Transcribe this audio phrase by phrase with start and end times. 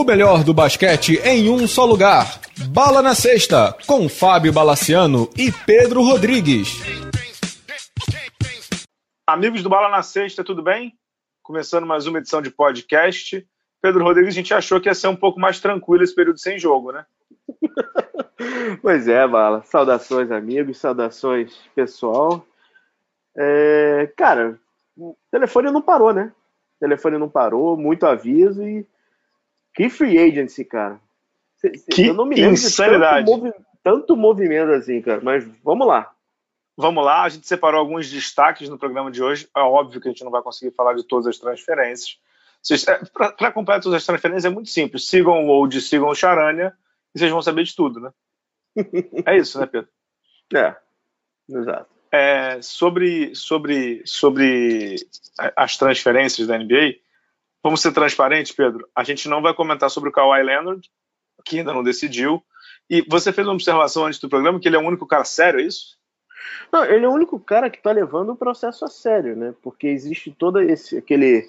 [0.00, 2.40] O melhor do basquete em um só lugar.
[2.70, 6.80] Bala na Sexta, com Fábio Balaciano e Pedro Rodrigues.
[9.26, 10.94] Amigos do Bala na Sexta, tudo bem?
[11.42, 13.46] Começando mais uma edição de podcast.
[13.82, 16.58] Pedro Rodrigues, a gente achou que ia ser um pouco mais tranquilo esse período sem
[16.58, 17.04] jogo, né?
[18.80, 19.62] pois é, Bala.
[19.64, 22.46] Saudações, amigos, saudações, pessoal.
[23.36, 24.58] É, cara,
[24.96, 26.32] o telefone não parou, né?
[26.78, 28.86] O telefone não parou, muito aviso e
[29.74, 31.00] que free agency, cara.
[31.92, 33.26] Que eu não me lembro insanidade.
[33.26, 33.52] De tanto, movi
[33.82, 35.20] tanto movimento assim, cara.
[35.22, 36.12] Mas vamos lá.
[36.76, 39.46] Vamos lá, a gente separou alguns destaques no programa de hoje.
[39.54, 42.18] É óbvio que a gente não vai conseguir falar de todas as transferências.
[42.88, 45.06] É, Para acompanhar todas as transferências é muito simples.
[45.06, 46.72] Sigam o Old, sigam o Charania
[47.14, 48.10] e vocês vão saber de tudo, né?
[49.26, 49.90] é isso, né, Pedro?
[50.54, 50.74] É,
[51.50, 51.90] exato.
[52.10, 54.96] É, sobre, sobre, sobre
[55.56, 56.96] as transferências da NBA,
[57.62, 58.88] Vamos ser transparentes, Pedro.
[58.94, 60.88] A gente não vai comentar sobre o Kawhi Leonard,
[61.44, 62.42] que ainda não decidiu.
[62.88, 65.60] E você fez uma observação antes do programa que ele é o único cara sério,
[65.60, 65.98] é isso?
[66.72, 69.54] Não, ele é o único cara que está levando o processo a sério, né?
[69.62, 71.48] Porque existe todo esse aquele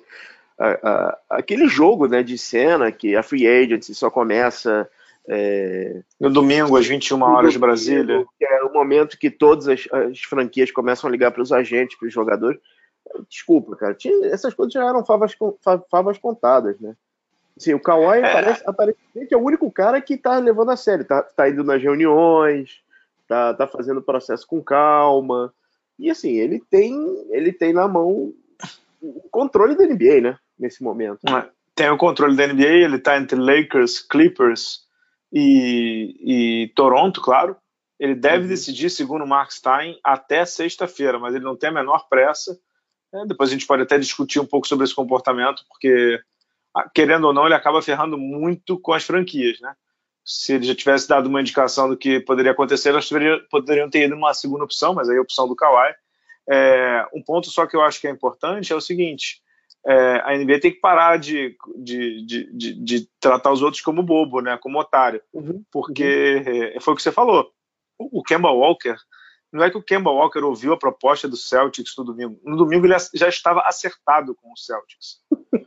[1.29, 4.87] aquele jogo, né, de cena que a free agency só começa
[5.27, 10.19] é, no domingo às 21 horas de Brasília, é o momento que todas as, as
[10.19, 12.59] franquias começam a ligar para os agentes, para os jogadores.
[13.29, 13.93] Desculpa, cara.
[13.93, 15.35] Tinha, essas coisas já eram favas,
[15.89, 16.95] favas contadas, né?
[17.57, 18.29] Assim, o Kawhi é.
[18.29, 21.05] aparece, aparentemente é o único cara que tá levando a sério.
[21.05, 22.81] Tá, tá indo nas reuniões,
[23.27, 25.53] tá, tá fazendo o processo com calma.
[25.99, 26.95] E assim, ele tem,
[27.29, 28.33] ele tem na mão
[29.01, 30.37] o controle da NBA, né?
[30.57, 31.19] Nesse momento.
[31.27, 34.85] É, tem o controle da NBA, ele tá entre Lakers, Clippers
[35.31, 37.55] e, e Toronto, claro.
[37.99, 38.49] Ele deve uhum.
[38.49, 42.59] decidir, segundo o Mark Stein, até sexta-feira, mas ele não tem a menor pressa
[43.13, 46.19] é, depois a gente pode até discutir um pouco sobre esse comportamento, porque,
[46.93, 49.73] querendo ou não, ele acaba ferrando muito com as franquias, né?
[50.23, 53.09] Se ele já tivesse dado uma indicação do que poderia acontecer, elas
[53.49, 55.93] poderiam ter ido numa segunda opção, mas aí a opção do Kawhi.
[56.49, 59.41] É, um ponto só que eu acho que é importante é o seguinte:
[59.85, 64.03] é, a NBA tem que parar de, de, de, de, de tratar os outros como
[64.03, 65.63] bobo, né, como otário, uhum.
[65.71, 66.81] porque uhum.
[66.81, 67.51] foi o que você falou.
[67.97, 68.95] O, o Kemba Walker
[69.51, 72.39] não é que o Kemba Walker ouviu a proposta do Celtics no domingo.
[72.43, 75.19] No domingo ele já estava acertado com o Celtics.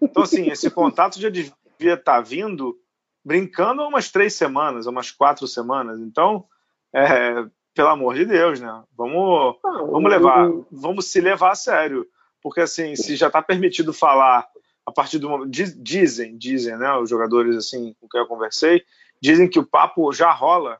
[0.03, 2.77] Então, assim, esse contato já devia estar vindo
[3.25, 6.01] brincando há umas três semanas, umas quatro semamas.
[6.01, 6.47] Então,
[6.95, 7.45] é,
[7.75, 8.83] pelo amor de Deus, né?
[8.97, 12.07] Vamos, vamos levar, vamos se levar a sério.
[12.43, 14.47] Porque, assim, se já está permitido falar
[14.87, 15.51] a partir do momento.
[15.51, 16.95] Dizem, dizem, né?
[16.97, 18.83] Os jogadores, assim, com quem eu conversei,
[19.21, 20.79] dizem que o papo já rola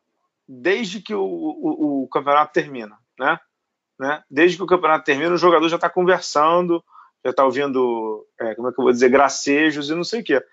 [0.49, 3.39] desde que o, o, o campeonato termina, né?
[3.99, 4.23] né?
[4.31, 6.83] Desde que o campeonato termina, o jogador já está conversando,
[7.25, 10.25] já está ouvindo, é, como é que eu vou dizer, gracejos e não sei o
[10.25, 10.45] quê.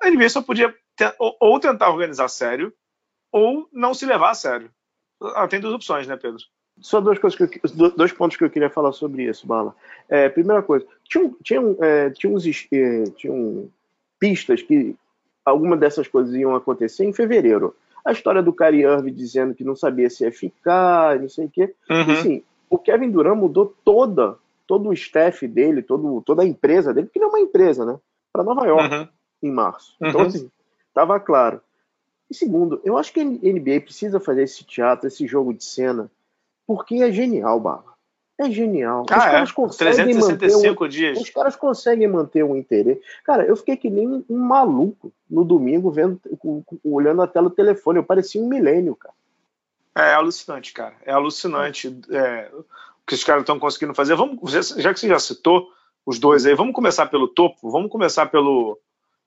[0.00, 0.74] A NBA só podia
[1.18, 2.72] ou, ou, tentar organizar sério,
[3.30, 4.70] ou não se levar a sério.
[5.34, 6.38] Ah, tem duas opções, né, Pedro?
[6.80, 9.74] Só duas coisas que eu, dois pontos que eu queria falar sobre isso, Bala.
[10.08, 13.70] É, primeira coisa, tinha, tinha, é, tinha, uns, é, tinha um,
[14.18, 14.94] pistas que
[15.44, 17.74] alguma dessas coisas iam acontecer em fevereiro
[18.04, 21.50] a história do Kyrie Irving dizendo que não sabia se ia ficar, não sei o
[21.50, 21.74] quê.
[21.88, 22.12] Uhum.
[22.12, 24.36] Assim, o Kevin Durant mudou toda,
[24.66, 27.98] todo o staff dele, todo, toda a empresa dele, que não é uma empresa, né?
[28.32, 29.08] Para Nova York, uhum.
[29.42, 29.94] em março.
[30.00, 30.26] Então, uhum.
[30.26, 30.50] assim,
[30.92, 31.60] tava claro.
[32.30, 36.10] E segundo, eu acho que a NBA precisa fazer esse teatro, esse jogo de cena,
[36.66, 37.91] porque é genial, Barra.
[38.42, 39.06] É genial.
[39.08, 39.52] Ah, os caras é?
[39.52, 41.20] conseguem 365 manter dias.
[41.20, 43.00] Os caras conseguem manter o interesse.
[43.24, 46.20] Cara, eu fiquei que nem um maluco no domingo vendo,
[46.84, 48.00] olhando a tela do telefone.
[48.00, 49.14] Eu parecia um milênio, cara.
[49.94, 50.96] É, alucinante, cara.
[51.06, 52.64] É alucinante é, o
[53.06, 54.16] que os caras estão conseguindo fazer.
[54.16, 55.68] Vamos, já que você já citou
[56.04, 57.70] os dois aí, vamos começar pelo topo.
[57.70, 58.76] Vamos começar pelo,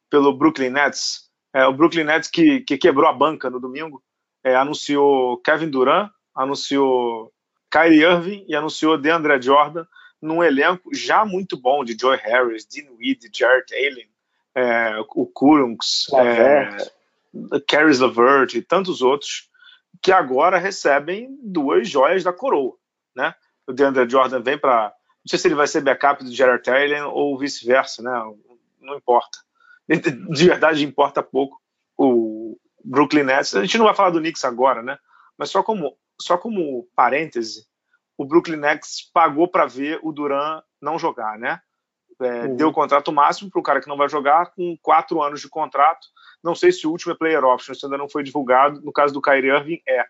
[0.10, 1.30] pelo Brooklyn Nets.
[1.54, 4.04] É, o Brooklyn Nets que, que quebrou a banca no domingo.
[4.44, 7.32] É, anunciou Kevin Durant, anunciou
[7.76, 9.86] Kyrie Irving e anunciou DeAndre Jordan
[10.22, 14.10] num elenco já muito bom de Joy Harris, Dean Weed, Jared Allen,
[14.56, 16.78] é, o Kurunks, é,
[17.68, 19.50] Caris LeVert e tantos outros
[20.02, 22.78] que agora recebem duas joias da coroa,
[23.14, 23.36] né?
[23.68, 24.94] O DeAndre Jordan vem para,
[25.26, 28.12] não sei se ele vai ser backup do Jared Allen ou vice-versa, né?
[28.80, 29.38] Não importa.
[29.90, 31.62] De verdade importa pouco
[31.98, 33.54] o Brooklyn Nets.
[33.54, 34.98] A gente não vai falar do Knicks agora, né?
[35.38, 37.68] Mas só como só como parêntese,
[38.18, 41.60] o Brooklyn Nets pagou para ver o Duran não jogar, né?
[42.22, 42.56] É, uhum.
[42.56, 45.50] Deu o contrato máximo para o cara que não vai jogar, com quatro anos de
[45.50, 46.08] contrato.
[46.44, 48.82] Não sei se o último é player option, isso ainda não foi divulgado.
[48.82, 50.06] No caso do Kyrie Irving, é.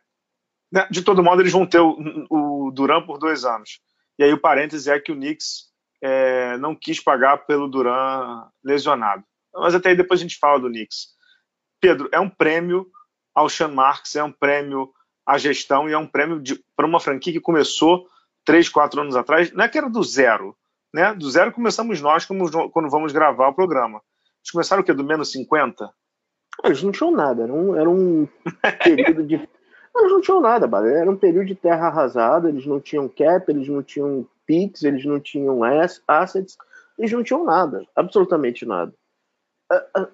[0.72, 1.98] Né, de todo modo, eles vão ter o,
[2.30, 3.80] o Duran por dois anos.
[4.20, 9.24] E aí o parêntese é que o Knicks é, não quis pagar pelo Duran lesionado.
[9.54, 11.08] Mas até aí depois a gente fala do Knicks.
[11.80, 12.88] Pedro, é um prêmio
[13.34, 14.92] ao Sean Marks, é um prêmio
[15.26, 16.42] à gestão e é um prêmio
[16.76, 18.08] para uma franquia que começou
[18.46, 20.56] três, quatro anos atrás, não é que era do zero,
[20.94, 21.14] né?
[21.14, 24.02] Do zero começamos nós como, quando vamos gravar o programa.
[24.42, 24.94] Eles começaram o quê?
[24.94, 25.90] Do menos 50?
[26.64, 28.28] Eles não tinham nada, era um, era um
[28.84, 29.36] período de.
[29.36, 33.68] Eles não tinham nada, era um período de terra arrasada, eles não tinham cap, eles
[33.68, 35.62] não tinham PIX, eles não tinham
[36.08, 36.58] assets,
[36.98, 38.94] eles não tinham nada, absolutamente nada.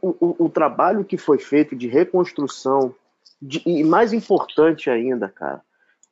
[0.01, 2.95] O, o, o trabalho que foi feito de reconstrução,
[3.41, 5.61] de, e mais importante ainda, cara,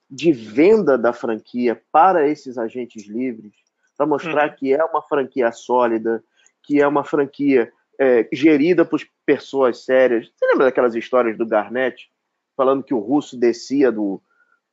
[0.10, 3.54] de venda da franquia para esses agentes livres,
[3.96, 4.56] para mostrar hum.
[4.58, 6.24] que é uma franquia sólida,
[6.64, 10.32] que é uma franquia é, gerida por pessoas sérias.
[10.36, 12.10] Você lembra daquelas histórias do Garnett
[12.56, 14.22] falando que o russo descia do,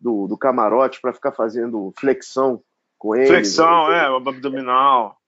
[0.01, 2.63] do, do camarote para ficar fazendo flexão
[2.99, 3.27] com ele?
[3.27, 5.19] Flexão, é, o abdominal.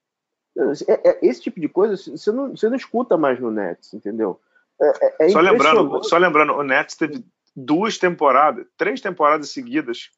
[0.89, 4.41] É, é, esse tipo de coisa você não, você não escuta mais no Nets, entendeu?
[4.81, 10.11] É, é só, lembrando, só lembrando, o Nets teve duas temporadas, três temporadas seguidas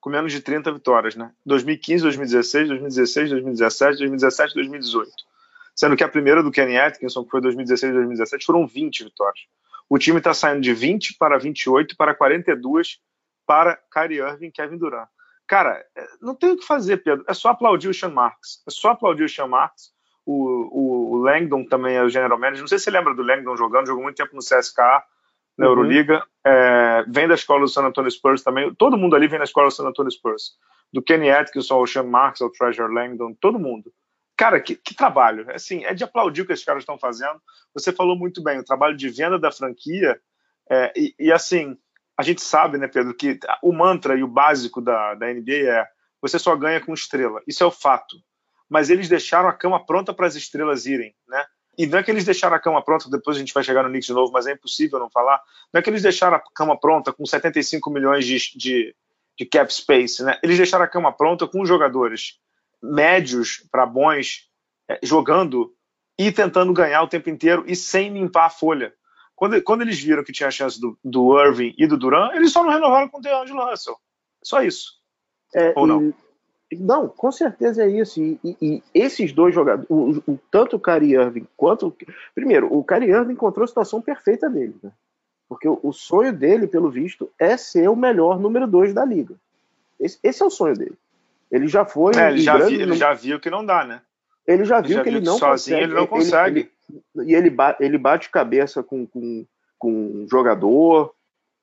[0.00, 1.32] com menos de 30 vitórias, né?
[1.44, 5.12] 2015, 2016, 2016, 2017, 2017, 2018.
[5.74, 9.46] Sendo que a primeira do Kenny Atkinson, que foi 2016 2017, foram 20 vitórias.
[9.88, 13.00] O time está saindo de 20 para 28 para 42
[13.46, 15.08] para Kyrie Irving e Kevin Durant.
[15.46, 17.24] Cara, é, não tem o que fazer, Pedro.
[17.26, 18.62] É só aplaudir o Sean Marks.
[18.66, 19.92] É só aplaudir o Sean Marks.
[20.30, 22.60] O, o Langdon também é o general manager.
[22.60, 25.02] Não sei se você lembra do Langdon jogando, jogou muito tempo no CSKA
[25.56, 25.72] na uhum.
[25.72, 26.22] Euroliga.
[26.44, 28.74] É, vem da escola do San Antonio Spurs também.
[28.74, 30.52] Todo mundo ali vem da escola do San Antonio Spurs.
[30.92, 33.90] Do Kenny Atkinson ao Sean Marks, ao Treasure Langdon, todo mundo.
[34.36, 35.46] Cara, que, que trabalho.
[35.50, 37.40] Assim, é de aplaudir o que esses caras estão fazendo.
[37.72, 40.20] Você falou muito bem, o trabalho de venda da franquia.
[40.70, 41.76] É, e, e, assim,
[42.18, 45.86] a gente sabe, né, Pedro, que o mantra e o básico da, da NBA é
[46.20, 47.40] você só ganha com estrela.
[47.46, 48.16] Isso é o fato.
[48.68, 51.44] Mas eles deixaram a cama pronta para as estrelas irem, né?
[51.76, 53.88] E não é que eles deixaram a cama pronta, depois a gente vai chegar no
[53.88, 55.40] Knicks de novo, mas é impossível não falar.
[55.72, 58.96] Não é que eles deixaram a cama pronta com 75 milhões de, de,
[59.38, 60.38] de cap space, né?
[60.42, 62.40] Eles deixaram a cama pronta com jogadores
[62.82, 64.48] médios para bons
[64.88, 65.72] é, jogando
[66.18, 68.92] e tentando ganhar o tempo inteiro e sem limpar a folha.
[69.36, 72.50] Quando, quando eles viram que tinha a chance do, do Irving e do Duran, eles
[72.50, 73.96] só não renovaram com o DeAngelo Russell.
[74.42, 74.94] Só isso.
[75.54, 76.12] É, Ou não?
[76.76, 78.20] Não, com certeza é isso.
[78.20, 81.96] E, e, e esses dois jogadores, o, o, tanto o Kyrie Irving quanto.
[82.34, 84.74] Primeiro, o Kyrie Irving encontrou a situação perfeita dele.
[84.82, 84.90] Né?
[85.48, 89.34] Porque o, o, sonho dele, pelo visto, é ser o melhor número dois da liga.
[89.98, 90.98] Esse, esse é o sonho dele.
[91.50, 92.14] Ele já foi.
[92.16, 94.02] É, ele, já vi, ele já viu que não dá, né?
[94.46, 95.84] Ele já viu ele já que viu ele não sozinho consegue.
[95.84, 96.70] ele não consegue.
[97.16, 99.46] Ele, e ele, bate, ele bate cabeça com, com,
[99.78, 101.14] com um jogador.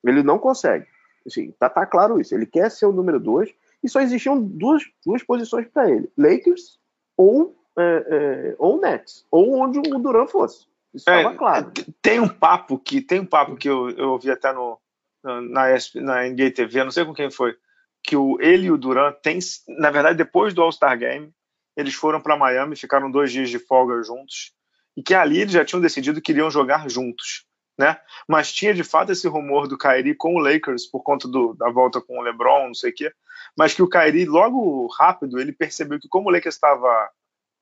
[0.03, 0.87] Ele não consegue.
[1.25, 2.33] Assim, tá, tá claro isso.
[2.33, 3.53] Ele quer ser o número dois
[3.85, 6.79] e só existiam duas, duas posições para ele: Lakers
[7.15, 10.65] ou, é, é, ou Nets, ou onde o Duran fosse.
[10.91, 11.71] Isso estava é, claro.
[12.01, 14.79] Tem um papo que tem um papo que eu, eu ouvi até no,
[15.23, 17.55] na, na NBA TV, não sei com quem foi,
[18.03, 19.37] que o, ele e o Duran têm,
[19.67, 21.31] na verdade, depois do All-Star Game,
[21.77, 24.51] eles foram para Miami, ficaram dois dias de folga juntos,
[24.97, 27.45] e que ali eles já tinham decidido que iriam jogar juntos
[27.77, 27.99] né?
[28.27, 31.69] Mas tinha de fato esse rumor do Kyrie com o Lakers por conta do, da
[31.69, 33.11] volta com o LeBron, não sei o quê.
[33.57, 37.09] Mas que o Kyrie logo rápido ele percebeu que como o Lakers estava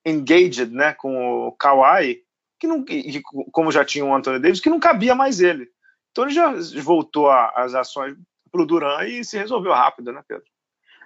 [0.06, 2.22] engaged, né, com o Kawhi,
[2.60, 5.70] que não, que, como já tinha o Anthony Davis, que não cabia mais ele.
[6.12, 8.16] Então ele já voltou as ações
[8.52, 10.46] para o Duran e se resolveu rápido, né, Pedro?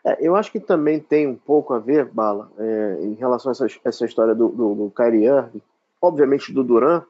[0.05, 3.53] É, eu acho que também tem um pouco a ver, Bala, é, em relação a
[3.53, 5.61] essa, essa história do, do, do Kyrie Irving,
[6.01, 7.03] obviamente do Duran,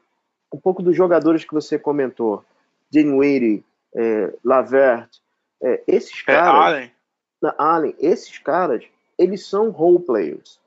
[0.52, 2.44] um pouco dos jogadores que você comentou,
[2.90, 3.64] Dinwiddie,
[3.94, 5.08] é, Lavert,
[5.62, 6.92] é, esses é, caras, é, Allen.
[7.58, 8.84] Allen, esses caras,
[9.18, 10.58] eles são role players.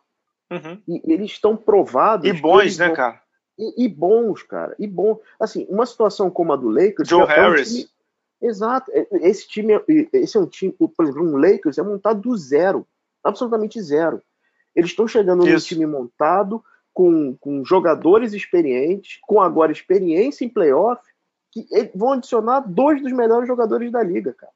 [0.51, 0.81] Uhum.
[0.87, 2.27] E eles estão provados.
[2.27, 2.95] E bons, né, vão...
[2.95, 3.21] cara?
[3.57, 4.75] E, e, bons, cara.
[4.77, 5.19] E bom.
[5.39, 7.07] Assim, uma situação como a do Lakers.
[7.07, 7.69] Joe Harris.
[7.69, 7.89] É um time...
[8.41, 8.91] Exato.
[8.91, 12.85] É, esse time, esse é um time, por exemplo, um Lakers é montado do zero.
[13.23, 14.21] Absolutamente zero.
[14.75, 15.53] Eles estão chegando Isso.
[15.53, 21.01] num time montado com, com jogadores experientes, com agora experiência em playoff,
[21.51, 24.53] que vão adicionar dois dos melhores jogadores da liga, cara.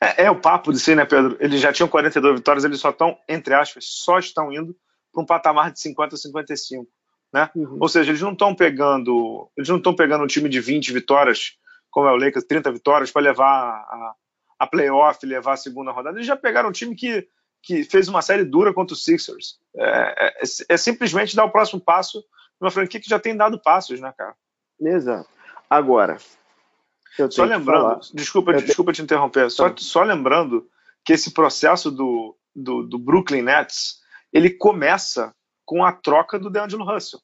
[0.00, 1.36] É, é, o papo de si, né, Pedro?
[1.40, 4.76] Eles já tinham 42 vitórias, eles só estão, entre aspas, só estão indo
[5.12, 6.86] para um patamar de 50 a 55.
[7.32, 7.50] Né?
[7.54, 7.78] Uhum.
[7.80, 9.50] Ou seja, eles não estão pegando.
[9.56, 11.56] Eles não estão pegando um time de 20 vitórias,
[11.90, 14.14] como é o Lakers, 30 vitórias, para levar a,
[14.60, 16.16] a playoff, levar a segunda rodada.
[16.16, 17.26] Eles já pegaram um time que
[17.64, 19.58] que fez uma série dura contra os Sixers.
[19.76, 22.22] É, é, é, simplesmente dar o próximo passo
[22.60, 24.34] numa franquia que já tem dado passos, né, cara?
[24.80, 25.28] Exato.
[25.68, 26.18] Agora,
[27.30, 29.76] só lembrando, desculpa, eu desculpa te interromper, só, tá.
[29.78, 30.68] só lembrando
[31.04, 34.00] que esse processo do, do, do, Brooklyn Nets
[34.32, 37.20] ele começa com a troca do DeAngelo Russell.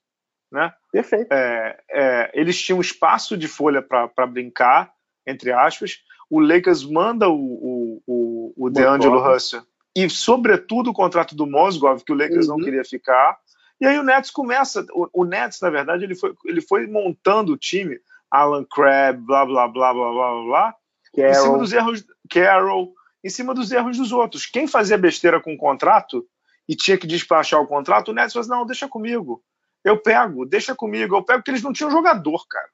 [0.51, 0.73] né?
[0.91, 1.31] Perfeito.
[1.33, 4.91] É, é, eles tinham espaço de folha para brincar,
[5.27, 5.99] entre aspas.
[6.31, 9.63] O Lakers manda o, o, o, o DeAngelo Russell
[9.97, 12.57] e, sobretudo, o contrato do Mosgov, que o Lakers uhum.
[12.57, 13.39] não queria ficar.
[13.81, 14.87] E aí o Nets começa.
[14.93, 17.99] O, o, Nets, na verdade, ele foi, ele foi montando o time.
[18.31, 20.75] Alan Crabb, blá blá blá blá blá blá,
[21.17, 21.31] Carroll.
[21.31, 22.05] em cima dos erros.
[22.31, 22.95] Carroll,
[23.25, 24.47] em cima dos erros dos outros.
[24.47, 26.25] Quem fazia besteira com o contrato
[26.69, 29.43] e tinha que despachar o contrato, o Nets falou assim, não, deixa comigo.
[29.83, 32.69] Eu pego, deixa comigo, eu pego, porque eles não tinham jogador, cara.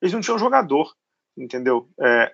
[0.00, 0.94] Eles não tinham jogador,
[1.36, 1.88] entendeu?
[2.00, 2.32] É,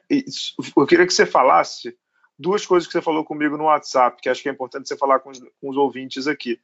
[0.76, 1.96] eu queria que você falasse
[2.38, 5.20] duas coisas que você falou comigo no WhatsApp, que acho que é importante você falar
[5.20, 6.60] com os, com os ouvintes aqui.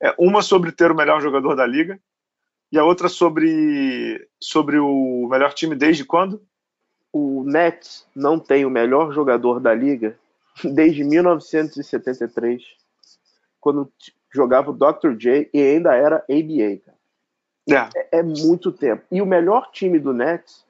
[0.00, 1.98] É, uma sobre ter o melhor jogador da liga,
[2.70, 6.42] e a outra sobre, sobre o melhor time desde quando?
[7.12, 10.18] O Nets não tem o melhor jogador da liga
[10.64, 12.62] desde 1973,
[13.60, 13.90] quando
[14.32, 15.16] jogava o Dr.
[15.16, 16.96] J e ainda era ABA, cara.
[17.68, 18.18] É.
[18.18, 18.18] é.
[18.18, 18.22] é.
[18.22, 19.04] muito tempo.
[19.10, 20.65] E o melhor time do Nets,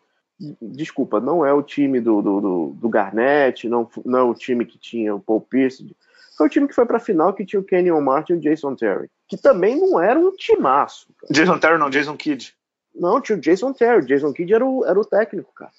[0.60, 4.78] desculpa, não é o time do, do, do, Garnett, não, não é o time que
[4.78, 5.96] tinha o Paul Pierce,
[6.36, 8.40] foi o time que foi para a final que tinha o Kenyon Martin e o
[8.40, 11.08] Jason Terry, que também não era um timaço.
[11.18, 11.32] Cara.
[11.32, 12.54] Jason Terry não, Jason Kidd.
[12.94, 14.02] Não, tinha o Jason Terry.
[14.02, 15.70] O Jason Kidd era o, era o técnico, cara.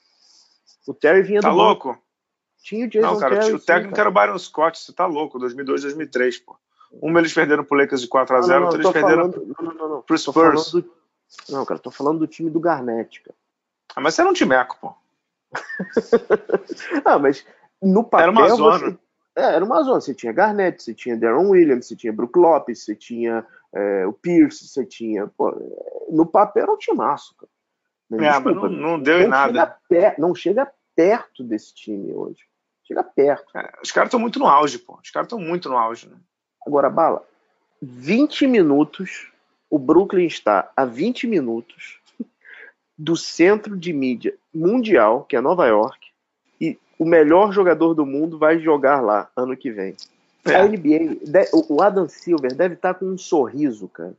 [0.88, 1.56] O Terry vinha tá do.
[1.56, 1.90] Tá louco?
[1.90, 2.02] Banco.
[2.64, 5.06] Tinha o Jason Não, cara, Terry, o técnico sim, era o Byron Scott, você tá
[5.06, 6.58] louco, 2002, 2003, pô.
[7.02, 9.90] Um eles perderam pro Lakers de 4 a 0 outro eles perderam falando, não, não,
[9.90, 10.72] não, pro Spurs.
[10.72, 10.90] Do,
[11.50, 13.36] não, cara, tô falando do time do Garnett, cara.
[13.98, 14.94] Ah, mas você era um timeco, pô.
[17.04, 17.44] ah, mas
[17.82, 18.28] no papel...
[18.28, 18.78] Era uma zona.
[18.78, 19.00] Você,
[19.36, 20.02] é, era uma zona.
[20.02, 24.14] Você tinha Garnett, você tinha Darren Williams, você tinha Brook Lopes, você tinha é, o
[24.14, 25.26] Pierce, você tinha...
[25.26, 25.52] Pô,
[26.12, 27.50] no papel era um timaço, cara.
[28.08, 29.80] Mas, é, desculpa, não, não deu em nada.
[29.92, 32.44] Chega não chega perto desse time hoje.
[32.84, 33.58] Chega perto.
[33.58, 35.00] É, os caras estão muito no auge, pô.
[35.04, 36.18] Os caras estão muito no auge, né?
[36.68, 37.26] Agora, Bala,
[37.82, 39.32] 20 minutos,
[39.72, 42.00] o Brooklyn está a 20 minutos
[42.98, 46.00] do centro de mídia mundial, que é Nova York,
[46.60, 49.96] e o melhor jogador do mundo vai jogar lá ano que vem.
[50.46, 50.56] É.
[50.56, 51.20] A NBA,
[51.70, 54.16] o Adam Silver deve estar com um sorriso, cara.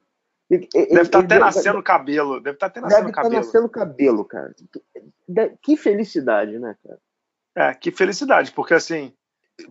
[0.51, 2.41] Ele, deve estar até nascendo cabelo.
[2.41, 3.31] Deve estar até nascendo deve cabelo.
[3.35, 4.55] Deve estar nascendo cabelo, cara.
[5.61, 6.99] Que felicidade, né, cara?
[7.55, 9.13] É, que felicidade, porque assim,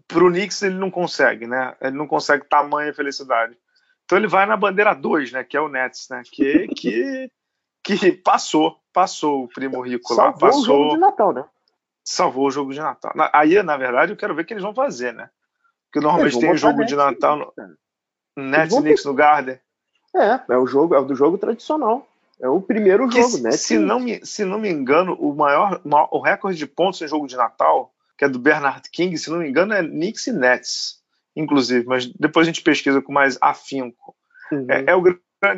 [0.08, 1.76] pro Knicks ele não consegue, né?
[1.82, 3.58] Ele não consegue tamanha felicidade.
[4.06, 5.44] Então ele vai na bandeira 2, né?
[5.44, 6.22] Que é o Nets, né?
[6.26, 7.32] Que, que,
[7.96, 10.34] que passou, passou o primo rico Salvou lá.
[10.34, 11.46] Passou, o jogo de Natal, né?
[12.04, 13.14] Salvou o jogo de Natal.
[13.34, 15.30] Aí, na verdade, eu quero ver o que eles vão fazer, né?
[15.86, 17.54] Porque normalmente tem o jogo de Natal no
[18.36, 19.60] Nets Knicks no Garden.
[20.16, 22.08] É, é o jogo, é o do jogo tradicional.
[22.40, 23.52] É o primeiro que jogo, né?
[23.52, 27.28] Se não, me, se não me engano, o maior, o recorde de pontos em jogo
[27.28, 31.02] de Natal, que é do Bernard King, se não me engano, é Knicks e Nets,
[31.36, 34.16] inclusive, mas depois a gente pesquisa com mais afinco.
[34.52, 34.68] Uhum.
[34.70, 35.04] É, é, o,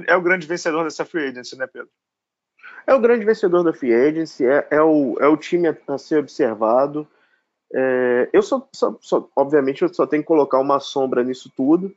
[0.07, 1.89] é o grande vencedor dessa free agency, né, Pedro?
[2.89, 5.97] É o grande vencedor da free agency, é, é, o, é o time a, a
[5.99, 7.07] ser observado.
[7.71, 11.95] É, eu só, só, só, obviamente, eu só tenho que colocar uma sombra nisso tudo,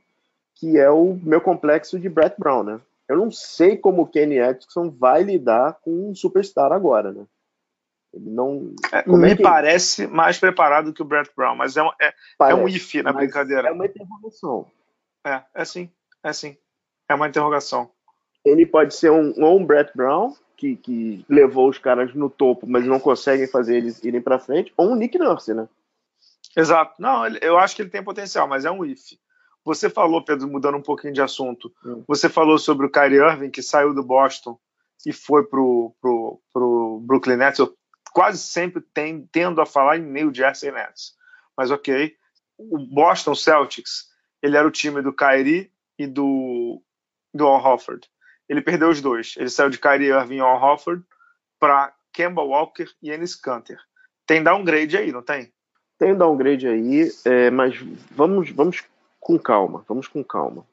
[0.54, 2.78] que é o meu complexo de Brett Brown, né?
[3.08, 7.24] Eu não sei como o Kenny Atkinson vai lidar com um superstar agora, né?
[8.12, 8.74] Ele não.
[8.92, 9.42] É, me é que...
[9.42, 12.94] parece mais preparado que o Brett Brown, mas é um, é, parece, é um if
[12.96, 13.68] na brincadeira.
[13.68, 14.66] É uma interrogação.
[15.26, 15.90] É, é sim,
[16.22, 16.54] é sim.
[17.08, 17.88] É uma interrogação.
[18.44, 22.68] Ele pode ser um, ou um Brett Brown, que, que levou os caras no topo,
[22.68, 25.68] mas não conseguem fazer eles irem para frente, ou um Nick Nurse, né?
[26.56, 27.02] Exato.
[27.02, 29.18] Não, eu acho que ele tem potencial, mas é um if.
[29.64, 32.04] Você falou, Pedro, mudando um pouquinho de assunto, hum.
[32.06, 34.56] você falou sobre o Kyrie Irving, que saiu do Boston
[35.04, 37.58] e foi pro, pro, pro Brooklyn Nets.
[37.58, 37.76] Eu
[38.12, 41.14] quase sempre tem, tendo a falar em New Jersey Nets.
[41.56, 42.14] Mas ok.
[42.56, 44.08] O Boston Celtics,
[44.40, 46.80] ele era o time do Kyrie e do,
[47.34, 48.08] do Al Hofford.
[48.52, 49.34] Ele perdeu os dois.
[49.38, 51.02] Ele saiu de Kyrie Irving e Al Hofford
[51.58, 53.78] para Kemba Walker e Ennis Canter.
[54.26, 55.50] Tem downgrade aí, não tem?
[55.98, 57.78] Tem downgrade aí, é, mas
[58.10, 58.84] vamos, vamos
[59.18, 60.66] com calma, vamos com calma.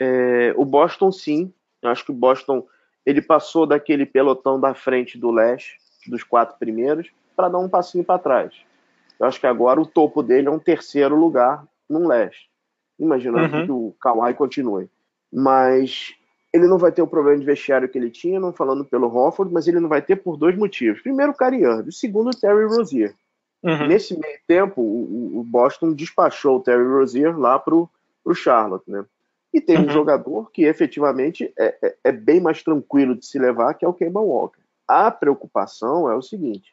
[0.00, 2.66] É, o Boston, sim, eu acho que o Boston
[3.06, 8.02] ele passou daquele pelotão da frente do leste, dos quatro primeiros, para dar um passinho
[8.02, 8.52] para trás.
[9.20, 12.50] Eu acho que agora o topo dele é um terceiro lugar no leste,
[12.98, 13.64] imaginando uhum.
[13.64, 14.90] que o Kawhi continue.
[15.32, 16.17] Mas
[16.52, 19.52] ele não vai ter o problema de vestiário que ele tinha, não falando pelo Hofford,
[19.52, 21.02] mas ele não vai ter por dois motivos.
[21.02, 23.14] Primeiro, o Cariano, segundo, o Terry Rozier.
[23.62, 23.88] Uhum.
[23.88, 27.88] Nesse meio tempo, o, o, Boston despachou o Terry Rozier lá pro,
[28.22, 29.04] pro Charlotte, né?
[29.52, 29.86] E tem uhum.
[29.86, 33.88] um jogador que efetivamente é, é, é, bem mais tranquilo de se levar, que é
[33.88, 34.60] o Kemba Walker.
[34.86, 36.72] A preocupação é o seguinte: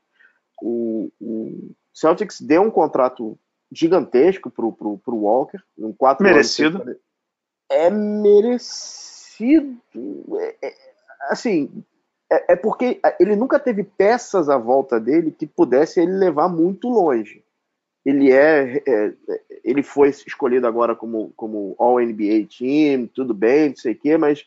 [0.62, 3.38] o, o Celtics deu um contrato
[3.72, 6.98] gigantesco pro, pro, pro Walker, um quatro merecido.
[7.70, 9.15] É merecido.
[9.42, 10.76] É, é,
[11.30, 11.84] assim,
[12.32, 16.90] é, é, porque ele nunca teve peças à volta dele que pudesse ele levar muito
[16.90, 17.44] longe.
[18.06, 19.14] Ele é, é
[19.64, 24.16] ele foi escolhido agora como, como All NBA Team, tudo bem, não sei o quê,
[24.16, 24.46] mas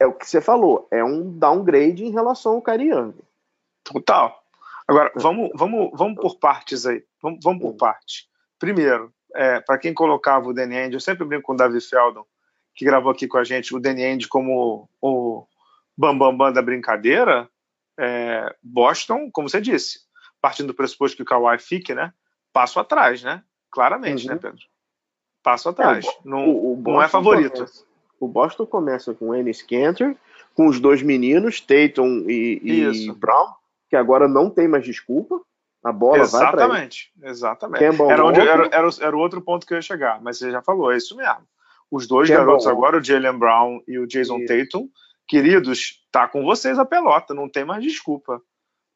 [0.00, 3.14] é o que você falou, é um downgrade em relação ao Irving.
[3.84, 4.42] Total.
[4.86, 7.04] Agora, vamos, vamos, vamos por partes aí.
[7.22, 8.26] Vamos, vamos por partes.
[8.58, 12.24] Primeiro, é, para quem colocava o Danny Ainge, eu sempre brinco com o Davi Feldon,
[12.78, 15.44] que gravou aqui com a gente, o Danny Ainge como o
[15.96, 17.48] bambambam bam, bam da brincadeira,
[17.98, 20.02] é, Boston, como você disse,
[20.40, 22.12] partindo do pressuposto que o Kawhi fique, né?
[22.52, 23.42] Passo atrás, né?
[23.68, 24.40] Claramente, né, uhum.
[24.40, 24.64] né, Pedro?
[25.42, 26.06] Passo atrás.
[26.06, 27.56] É, o, não, o, o não é favorito.
[27.56, 27.84] Começa,
[28.20, 30.14] o Boston começa com Ennis Cantor,
[30.54, 33.54] com os dois meninos, Tatum e, e Brown,
[33.90, 35.40] que agora não tem mais desculpa.
[35.82, 38.12] A bola exatamente, vai Exatamente, exatamente.
[38.12, 40.62] Era, onde, era, era, era, o outro ponto que eu ia chegar, mas você já
[40.62, 41.42] falou, é isso mesmo.
[41.90, 44.88] Os dois garotos agora, o Jalen Brown e o Jason Tatum,
[45.26, 48.42] queridos, tá com vocês a pelota, não tem mais desculpa.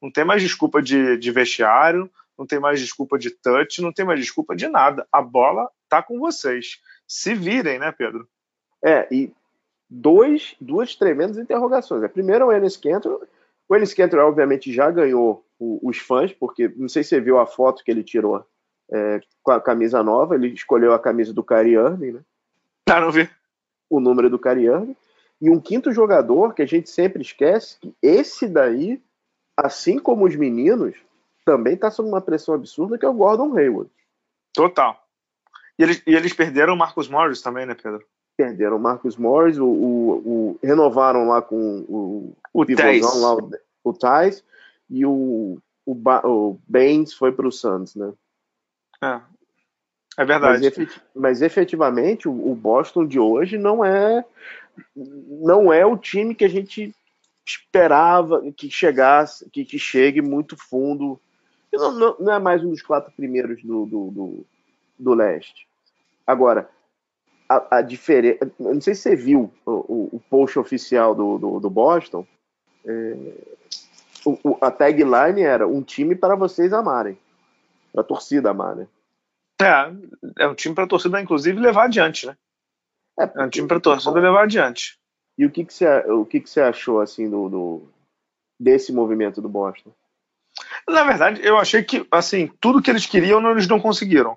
[0.00, 4.04] Não tem mais desculpa de, de vestiário, não tem mais desculpa de touch, não tem
[4.04, 5.06] mais desculpa de nada.
[5.12, 6.80] A bola tá com vocês.
[7.06, 8.26] Se virem, né, Pedro?
[8.84, 9.32] É, e
[9.88, 12.02] dois, duas tremendas interrogações.
[12.02, 13.28] A primeira, o Enes Cantor.
[13.68, 17.38] O Enes Cantor, obviamente, já ganhou o, os fãs, porque não sei se você viu
[17.38, 18.44] a foto que ele tirou
[18.90, 20.34] é, com a camisa nova.
[20.34, 22.20] Ele escolheu a camisa do Kyrie Irving, né?
[22.88, 23.28] Ah, não vi.
[23.88, 24.96] O número do Irving.
[25.40, 29.02] E um quinto jogador que a gente sempre esquece, que esse daí,
[29.56, 30.94] assim como os meninos,
[31.44, 33.90] também está sob uma pressão absurda, que é o Gordon Hayward.
[34.54, 35.02] Total.
[35.78, 38.04] E eles, e eles perderam o Marcus Morris também, né, Pedro?
[38.36, 41.56] Perderam o Marcus Morris, o, o, o renovaram lá com
[41.88, 43.50] o, o, o lá, o,
[43.84, 44.44] o Thais,
[44.88, 45.92] e o, o,
[46.24, 48.12] o Baines foi para o Suns, né?
[49.02, 49.20] É,
[50.18, 50.72] é verdade.
[50.76, 54.24] Mas, mas efetivamente o, o Boston de hoje não é
[54.96, 56.94] não é o time que a gente
[57.44, 61.20] esperava que chegasse, que, que chegue muito fundo.
[61.72, 64.46] Não, não, não, é mais um dos quatro primeiros do, do, do,
[64.98, 65.66] do leste.
[66.26, 66.68] Agora,
[67.48, 68.50] a, a diferença.
[68.58, 72.26] Não sei se você viu o, o post oficial do, do, do Boston.
[72.84, 73.16] É,
[74.24, 77.18] o, a tagline era um time para vocês amarem.
[77.92, 78.86] Para a torcida amar, né?
[79.60, 82.36] É, é um time para a torcida, inclusive, levar adiante, né?
[83.18, 84.98] É, é um time para torcida levar adiante.
[85.38, 87.88] E o que, que, você, o que, que você achou assim do, do,
[88.58, 89.92] desse movimento do Boston?
[90.88, 94.36] Na verdade, eu achei que assim tudo que eles queriam eles não conseguiram.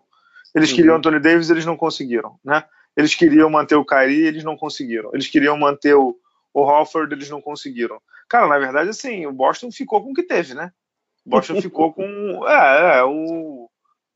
[0.54, 0.76] Eles uhum.
[0.76, 2.64] queriam Anthony Davis, eles não conseguiram, né?
[2.96, 5.10] Eles queriam manter o Kyrie, eles não conseguiram.
[5.14, 6.18] Eles queriam manter o,
[6.54, 8.02] o Hofford, eles não conseguiram.
[8.30, 10.72] Cara, na verdade, assim, o Boston ficou com o que teve, né?
[11.26, 12.48] O Boston ficou com.
[12.48, 13.70] É, é, o.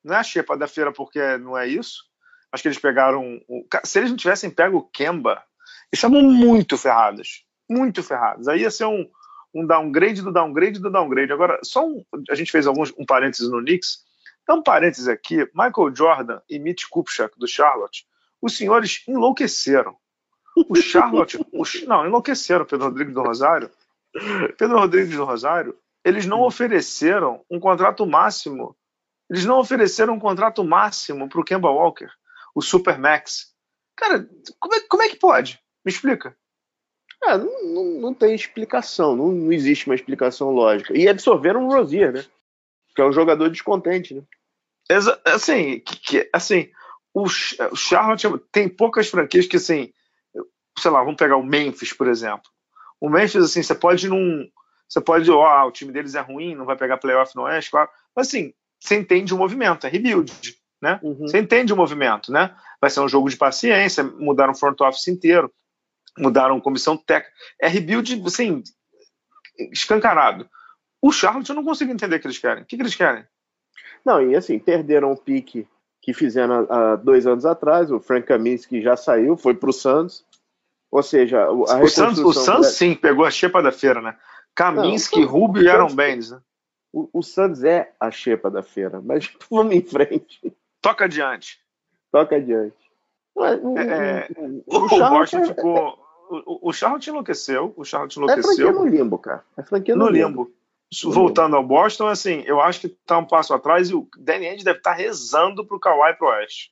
[0.03, 2.09] Não é a xepa da feira porque não é isso,
[2.51, 3.39] Acho que eles pegaram.
[3.47, 3.65] O...
[3.83, 5.31] Se eles não tivessem pego o Kemba,
[5.91, 7.45] eles estavam muito ferrados.
[7.69, 8.47] Muito ferrados.
[8.47, 9.07] Aí ia ser um,
[9.53, 11.31] um downgrade do downgrade do downgrade.
[11.31, 13.99] Agora, só um, a gente fez alguns um parênteses no Knicks.
[14.47, 15.47] Dá um parênteses aqui.
[15.53, 18.05] Michael Jordan e Mitch Kupchak, do Charlotte,
[18.41, 19.95] os senhores enlouqueceram.
[20.67, 21.38] O Charlotte.
[21.53, 23.69] o, não, enlouqueceram Pedro Rodrigues do Rosário.
[24.57, 28.75] Pedro Rodrigues do Rosário, eles não ofereceram um contrato máximo.
[29.29, 32.09] Eles não ofereceram um contrato máximo para o Kemba Walker
[32.53, 33.53] o Supermax.
[33.95, 34.27] Cara,
[34.59, 35.59] como é, como é que pode?
[35.85, 36.35] Me explica.
[37.23, 40.97] É, não, não, não, tem explicação, não, não, existe uma explicação lógica.
[40.97, 42.25] E absorveram o Rosier, né?
[42.95, 44.23] Que é um jogador descontente, né?
[44.89, 46.71] Exa assim, que, que, assim
[47.13, 49.91] o, o Charlotte tem poucas franquias que, assim,
[50.77, 52.49] sei lá, vamos pegar o Memphis, por exemplo.
[52.99, 54.47] O Memphis, assim, você pode não.
[54.87, 57.89] Você pode, ó, o time deles é ruim, não vai pegar playoff no Oeste, claro.
[58.15, 60.99] Mas, assim, você entende o movimento, é rebuild né?
[61.03, 61.27] Uhum.
[61.27, 62.55] Você entende o movimento, né?
[62.79, 65.51] Vai ser um jogo de paciência, mudaram o front office inteiro,
[66.17, 67.33] mudaram comissão técnica.
[67.61, 68.63] É rebuild, assim,
[69.71, 70.49] escancarado.
[71.01, 72.63] O Charlotte eu não consigo entender o que eles querem.
[72.63, 73.25] O que, que eles querem?
[74.05, 75.67] Não, e assim, perderam o pique
[76.01, 80.25] que fizeram há dois anos atrás, o Frank Kaminsky já saiu, foi para o Santos.
[80.89, 84.17] Ou seja, a o Santos, o Santos sim, pegou a xepa da feira, né?
[84.55, 86.39] Kaminsky, Rubio e Aaron Baines, né?
[86.91, 90.54] O, o Santos é a xepa da feira, mas vamos em frente.
[90.82, 91.60] Toca adiante.
[92.12, 92.75] Toca adiante.
[93.38, 95.99] É, o, o, o, Boston ficou.
[96.30, 97.73] O, o Charlotte enlouqueceu.
[97.78, 98.52] O Charlotte enlouqueceu.
[98.52, 99.43] É franquia no limbo, cara.
[99.58, 100.43] É franquia no, no limbo.
[100.43, 100.60] limbo.
[101.13, 104.63] Voltando ao Boston, assim, eu acho que está um passo atrás e o Danny Ainge
[104.63, 106.71] deve estar tá rezando para o Kawhi pro Oeste.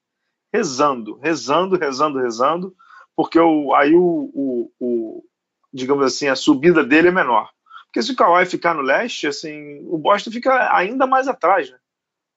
[0.51, 2.75] Rezando, rezando, rezando, rezando,
[3.15, 5.25] porque o, aí o, o, o,
[5.71, 7.51] digamos assim, a subida dele é menor.
[7.97, 11.77] Porque se o Kawhi ficar no leste, assim, o Boston fica ainda mais atrás, né?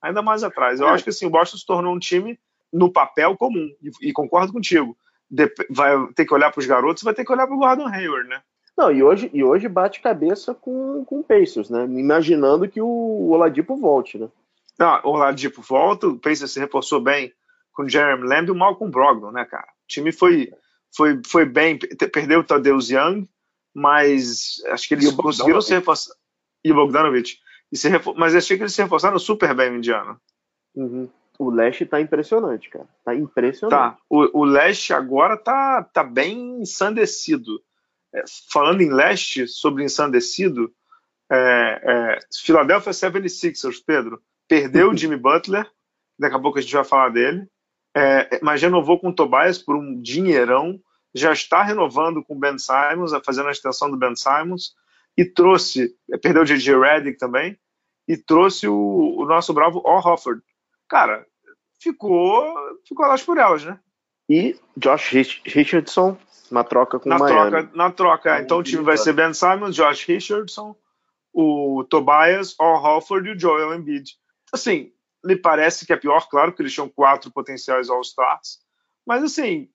[0.01, 0.81] ainda mais atrás.
[0.81, 0.91] Eu é.
[0.93, 2.41] acho que assim, o Boston se tornou um time
[2.73, 4.97] no papel comum, e, e concordo contigo.
[5.31, 7.87] De, vai ter que olhar para os garotos, vai ter que olhar para o Gordon
[7.87, 8.41] Hayward, né?
[8.75, 11.85] Não, e hoje, e hoje bate cabeça com, com o Pacers, né?
[11.85, 14.31] Imaginando que o Oladipo volte, né?
[14.79, 17.35] Não, o Oladipo volta, o Pacers se reforçou bem
[17.75, 19.69] com o Jeremy Lamb e o Malcolm Brogdon, né, cara?
[19.85, 20.51] O time foi,
[20.97, 23.29] foi, foi bem, perdeu o Tadeusz Young,
[23.75, 26.15] mas acho que eles conseguiram se reforçar.
[26.65, 27.39] E o Bogdanovich.
[27.73, 28.15] E se refor...
[28.17, 30.21] Mas achei que eles se reforçaram super bem o Indiana.
[30.75, 31.09] Uhum.
[31.39, 32.87] O leste tá impressionante, cara.
[33.05, 33.71] Tá impressionante.
[33.71, 33.97] Tá.
[34.11, 37.63] O, o leste agora tá, tá bem ensandecido.
[38.15, 40.71] É, falando em leste, sobre ensandecido,
[41.31, 45.71] é, é, Philadelphia 76ers, Pedro, perdeu o Jimmy Butler,
[46.19, 47.47] daqui a pouco a gente vai falar dele,
[47.97, 50.79] é, mas renovou com o Tobias por um dinheirão,
[51.15, 54.75] já está renovando com o Ben Simons, fazendo a extensão do Ben Simons,
[55.17, 56.79] e trouxe, é, perdeu o J.J.
[56.79, 57.59] Redick também,
[58.07, 60.43] e trouxe o, o nosso bravo Al Hofford.
[60.89, 61.27] Cara,
[61.81, 62.55] ficou,
[62.87, 63.79] ficou elas por elas, né?
[64.29, 65.11] E Josh
[65.45, 66.17] Richardson
[66.51, 67.51] na troca com na o Miami.
[67.51, 70.77] Troca, na troca, então o time vai ser Ben Simons, Josh Richardson,
[71.33, 74.17] o Tobias, o Halford e o Joel Embiid.
[74.53, 74.93] Assim,
[75.25, 78.59] me parece que é pior, claro, que eles tinham quatro potenciais All-Stars,
[79.07, 79.69] mas assim,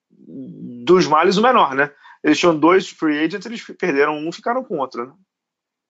[0.86, 1.92] dos males o menor, né?
[2.24, 5.14] Eles tinham dois free agents, eles perderam um, ficaram com outro, né?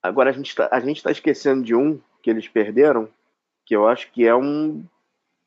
[0.01, 3.09] Agora a gente está tá esquecendo de um que eles perderam,
[3.65, 4.85] que eu acho que é um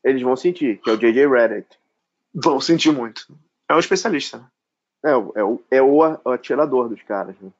[0.04, 1.26] eles vão sentir, que é o J.J.
[1.26, 1.76] Redick.
[2.34, 3.26] Vão sentir muito.
[3.68, 4.38] É um especialista.
[4.38, 4.46] Né?
[5.06, 7.36] É, é, o, é o atirador dos caras.
[7.40, 7.50] Né?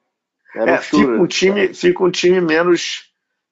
[0.55, 3.09] É, fica, um time, fica um time menos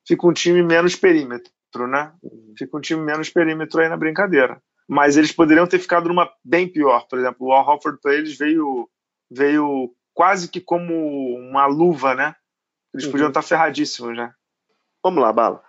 [0.07, 1.51] fica um time menos perímetro,
[1.87, 2.11] né?
[2.57, 4.61] Fica um time menos perímetro aí na brincadeira.
[4.87, 7.07] Mas eles poderiam ter ficado numa bem pior.
[7.07, 8.89] Por exemplo, o Al Horford para eles veio
[9.29, 12.35] veio quase que como uma luva, né?
[12.93, 13.11] Eles uhum.
[13.11, 14.33] podiam estar ferradíssimos, né?
[15.03, 15.61] Vamos lá, bala.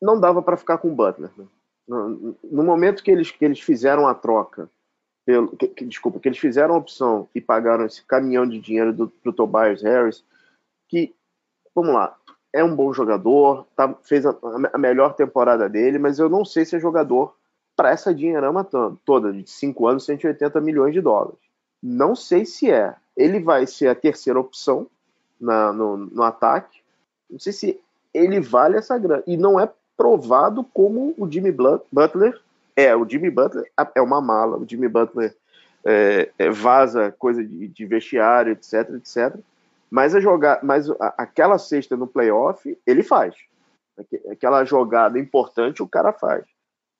[0.00, 1.30] Não dava para ficar com o Butler.
[1.36, 1.44] Né?
[1.86, 4.70] No, no, momento que eles, que eles fizeram a troca,
[5.26, 8.92] pelo, que, que, desculpa, que eles fizeram a opção e pagaram esse caminhão de dinheiro
[8.92, 10.24] do, do Tobias Harris,
[10.88, 11.14] que,
[11.74, 12.16] vamos lá,
[12.52, 14.36] é um bom jogador, tá, fez a,
[14.72, 17.36] a, melhor temporada dele, mas eu não sei se é jogador
[17.80, 18.62] para essa dinheirama
[19.06, 21.38] toda, de 5 anos, 180 milhões de dólares.
[21.82, 22.94] Não sei se é.
[23.16, 24.86] Ele vai ser a terceira opção
[25.40, 26.82] na, no, no ataque.
[27.30, 27.80] Não sei se
[28.12, 29.22] ele vale essa grana.
[29.26, 29.66] E não é
[29.96, 32.38] provado como o Jimmy Butler
[32.76, 32.94] é.
[32.94, 33.64] O Jimmy Butler
[33.94, 35.34] é uma mala, o Jimmy Butler
[35.82, 39.40] é, é, vaza coisa de, de, vestiário, etc, etc.
[39.90, 43.34] Mas a jogar, mas a, aquela cesta no playoff ele faz.
[44.30, 46.44] Aquela jogada importante o cara faz.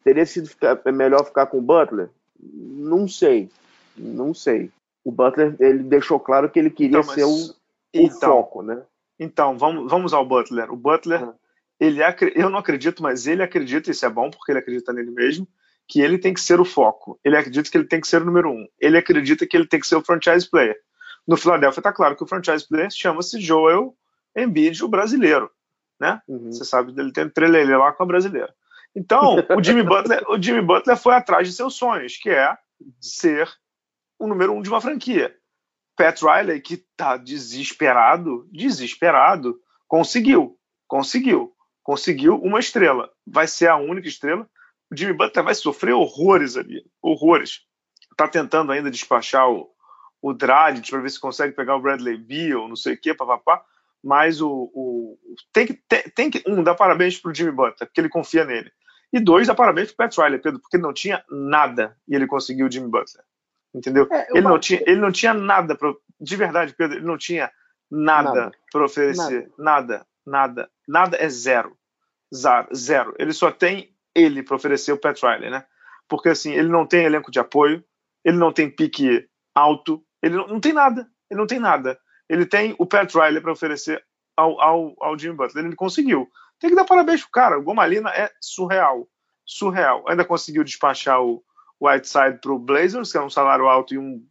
[0.03, 2.09] Teria sido ficar, é melhor ficar com o Butler?
[2.43, 3.51] Não sei,
[3.97, 4.71] não sei.
[5.05, 7.55] O Butler ele deixou claro que ele queria então, ser o, o
[7.93, 8.83] então, foco, né?
[9.19, 10.73] Então vamos, vamos ao Butler.
[10.73, 11.35] O Butler uhum
[11.81, 12.01] ele
[12.35, 15.49] eu não acredito, mas ele acredita, isso é bom porque ele acredita nele mesmo,
[15.89, 17.19] que ele tem que ser o foco.
[17.25, 18.69] Ele acredita que ele tem que ser o número um.
[18.79, 20.77] Ele acredita que ele tem que ser o franchise player.
[21.27, 23.97] No Philadelphia está claro que o franchise player chama-se Joel
[24.37, 25.51] Embiid, o brasileiro,
[25.99, 26.21] né?
[26.29, 26.53] Uhum.
[26.53, 28.55] Você sabe dele tem trelele lá com a brasileira.
[28.95, 32.57] Então, o Jimmy Butler, o Jimmy Butler foi atrás de seus sonhos, que é
[33.01, 33.49] ser
[34.19, 35.35] o número um de uma franquia.
[35.97, 41.55] Pat Riley, que está desesperado, desesperado, conseguiu, conseguiu
[41.91, 43.11] conseguiu uma estrela.
[43.27, 44.49] Vai ser a única estrela.
[44.91, 47.63] O Jimmy Butler vai sofrer horrores ali, horrores.
[48.17, 49.69] Tá tentando ainda despachar o,
[50.23, 53.65] o Dragic para ver se consegue pegar o Bradley Beal, não sei o que, papapá.
[54.03, 55.19] Mas o, o
[55.53, 58.71] tem que tem, tem que um dar parabéns pro Jimmy Butler, porque ele confia nele.
[59.13, 62.27] E dois, dar parabéns pro Pat Riley, Pedro, porque ele não tinha nada e ele
[62.27, 63.25] conseguiu o Jimmy Butler.
[63.75, 64.09] Entendeu?
[64.11, 67.51] É, ele, não tinha, ele não tinha nada pra, de verdade, Pedro, ele não tinha
[67.91, 68.53] nada, nada.
[68.73, 70.07] para oferecer, nada.
[70.07, 71.77] nada, nada, nada é zero
[72.75, 73.15] zero.
[73.19, 75.65] Ele só tem ele para oferecer o Pat Riley, né?
[76.09, 77.85] Porque assim, ele não tem elenco de apoio,
[78.25, 81.99] ele não tem pique alto, ele não, não tem nada, ele não tem nada.
[82.29, 84.05] Ele tem o Pat Riley para oferecer
[84.37, 86.29] ao, ao, ao Jimmy Butler, ele conseguiu.
[86.61, 89.09] Tem que dar parabéns pro cara, o Gomalina é surreal,
[89.45, 90.05] surreal.
[90.09, 91.43] Ainda conseguiu despachar o
[91.81, 94.25] Whiteside pro Blazers, que é um salário alto e um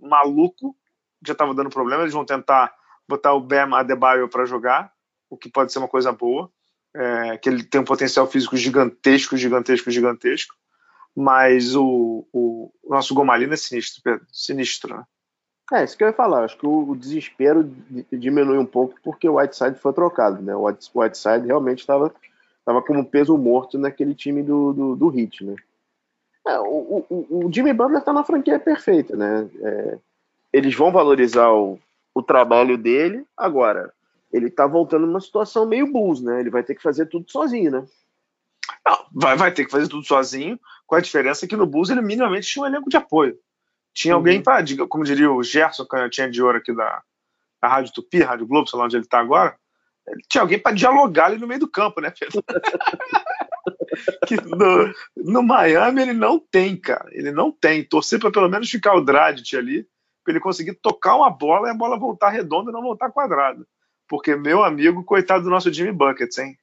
[0.00, 0.76] maluco,
[1.24, 2.74] já estava dando problema, eles vão tentar
[3.08, 4.92] botar o Bam Adebayo para jogar,
[5.30, 6.50] o que pode ser uma coisa boa
[6.94, 10.54] é, que ele tem um potencial físico gigantesco, gigantesco, gigantesco.
[11.16, 14.26] Mas o, o, o nosso Gomalina é sinistro, Pedro.
[14.32, 15.04] Sinistro, né?
[15.72, 16.44] É, isso que eu ia falar.
[16.44, 17.70] Acho que o, desespero
[18.12, 20.54] diminui um pouco porque o Whiteside foi trocado, né?
[20.54, 22.12] O Whiteside realmente estava
[22.64, 25.56] tava como peso morto naquele time do, do, do Hit, né?
[26.46, 29.48] É, o, o, o, Jimmy Butler está na franquia perfeita, né?
[29.62, 29.98] É,
[30.52, 31.78] eles vão valorizar o,
[32.14, 33.26] o trabalho dele.
[33.36, 33.92] Agora,
[34.32, 36.40] ele tá voltando numa situação meio Bulls, né?
[36.40, 37.86] Ele vai ter que fazer tudo sozinho, né?
[38.86, 42.02] Não, vai, vai ter que fazer tudo sozinho, com a diferença que no Bulls ele
[42.02, 43.38] minimamente tinha um elenco de apoio.
[43.94, 44.18] Tinha uhum.
[44.18, 47.02] alguém para, como diria o Gerson, canhotinha de ouro aqui da,
[47.62, 49.56] a Rádio Tupi, Rádio Globo, sei lá onde ele está agora,
[50.28, 52.42] tinha alguém para dialogar ali no meio do campo, né, Pedro?
[54.26, 57.08] que no, no, Miami ele não tem, cara.
[57.10, 57.84] Ele não tem.
[57.84, 59.86] Torcer para pelo menos ficar o Dragic ali,
[60.22, 63.64] para ele conseguir tocar uma bola e a bola voltar redonda e não voltar quadrada.
[64.08, 66.58] Porque, meu amigo, coitado do nosso Jimmy Buckets, hein?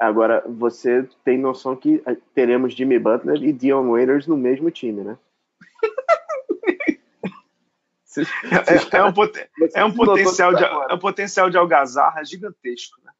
[0.00, 2.02] Agora, você tem noção que
[2.34, 5.16] teremos Jimmy Butler e Dion Waiters no mesmo time, né?
[8.20, 13.12] é, é, um, poten é, um potencial de, é um potencial de algazarra gigantesco, né?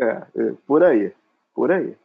[0.00, 1.12] É, é, por aí,
[1.54, 1.96] por aí.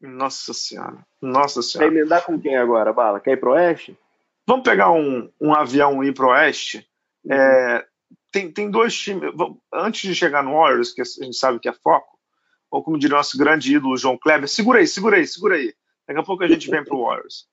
[0.00, 1.90] Nossa senhora, nossa senhora.
[1.90, 3.20] Quer emendar com quem agora, Bala?
[3.20, 3.98] Quer ir pro oeste?
[4.46, 6.86] Vamos pegar um, um avião e ir pro oeste.
[7.24, 7.32] Uhum.
[7.32, 7.86] É,
[8.30, 9.32] tem, tem dois times.
[9.72, 12.18] Antes de chegar no Warriors, que a gente sabe que é foco,
[12.70, 15.74] ou como diria nosso grande ídolo João Kleber, segura aí, segura aí, segura aí.
[16.06, 17.46] Daqui a pouco a gente vem pro Warriors.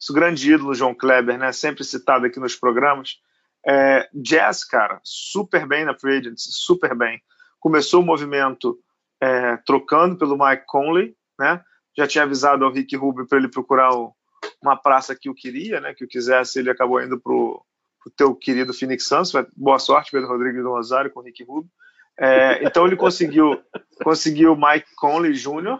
[0.00, 1.52] Nosso grande ídolo João Kleber, né?
[1.52, 3.18] Sempre citado aqui nos programas.
[3.66, 7.22] É, jazz, cara, super bem na free agency, super bem.
[7.58, 8.78] Começou o movimento
[9.20, 11.62] é, trocando pelo Mike Conley, né?
[11.96, 14.14] Já tinha avisado ao Rick Rubio para ele procurar o,
[14.62, 15.92] uma praça que o queria, né?
[15.92, 17.62] Que o quisesse, ele acabou indo pro,
[18.02, 19.32] pro teu querido Phoenix Suns.
[19.54, 21.70] Boa sorte, Pedro Rodrigues do Rosário com o Rick Rubio.
[22.18, 23.62] É, então ele conseguiu
[24.02, 25.78] conseguiu Mike Conley Jr.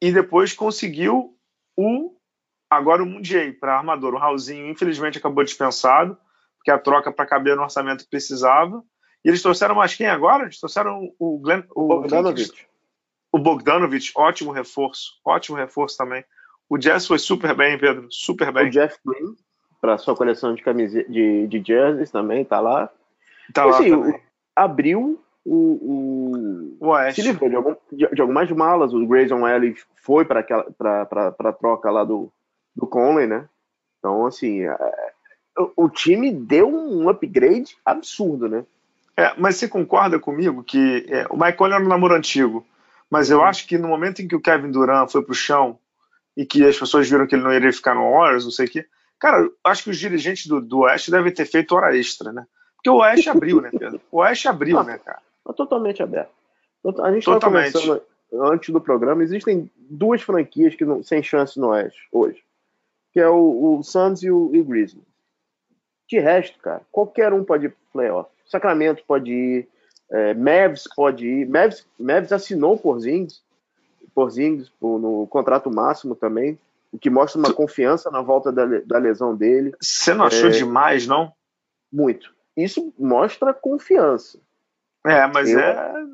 [0.00, 1.36] e depois conseguiu
[1.76, 2.16] o
[2.68, 4.14] agora o Mundial para armador.
[4.14, 6.18] O Raulzinho, infelizmente, acabou dispensado
[6.66, 8.82] que a troca para caber no orçamento precisava.
[9.24, 10.42] E eles trouxeram mais quem agora?
[10.42, 12.66] Eles trouxeram o Glenn, o Bogdanovich.
[13.30, 16.24] O Bogdanovich, ótimo reforço, ótimo reforço também.
[16.68, 18.66] O Jazz foi super bem, Pedro, super bem.
[18.66, 19.36] O Jeff Green,
[19.80, 22.90] para sua coleção de camisetas de, de jerseys também, tá lá.
[23.54, 24.20] Tá e, lá assim,
[24.56, 27.22] abriu o, o, o Oeste.
[27.22, 28.92] Se livrou de, algum, de, de, algumas malas.
[28.92, 32.32] O Grayson Ellis foi para a troca lá do,
[32.74, 33.48] do Conley, né?
[34.00, 35.12] Então, assim, é,
[35.76, 38.64] o time deu um upgrade absurdo, né?
[39.16, 42.66] É, mas você concorda comigo que é, o Michael era um namoro antigo,
[43.10, 45.78] mas eu acho que no momento em que o Kevin Durant foi pro chão
[46.36, 48.70] e que as pessoas viram que ele não iria ficar no Warriors, não sei o
[48.70, 48.86] quê,
[49.18, 52.46] cara, acho que os dirigentes do, do Oeste devem ter feito hora extra, né?
[52.76, 54.00] Porque o Oeste abriu, né, Pedro?
[54.12, 55.20] O Oeste abriu, né, cara?
[55.44, 56.30] Tá totalmente aberto.
[57.02, 61.68] A gente estava conversando antes do programa, existem duas franquias que não, sem chance no
[61.68, 62.42] Oeste hoje,
[63.12, 65.15] que é o, o Suns e o, e o Grizzlies.
[66.08, 68.30] De resto, cara, qualquer um pode ir pro playoff.
[68.46, 69.68] Sacramento pode ir,
[70.10, 71.48] é, Mavs pode ir.
[71.48, 73.42] Mavs, Mavs assinou por Zings,
[74.14, 76.58] por Zings no contrato máximo também,
[76.92, 79.72] o que mostra uma confiança na volta da, da lesão dele.
[79.80, 81.32] Você não achou é, demais, não?
[81.92, 82.32] Muito.
[82.56, 84.38] Isso mostra confiança.
[85.04, 86.04] É, mas Eu, é...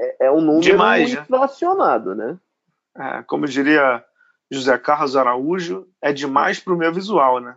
[0.00, 0.16] é...
[0.20, 1.20] É um número demais, né?
[1.20, 2.38] inflacionado, né?
[2.96, 4.04] É, como diria
[4.50, 7.56] José Carlos Araújo, é demais para o meu visual, né?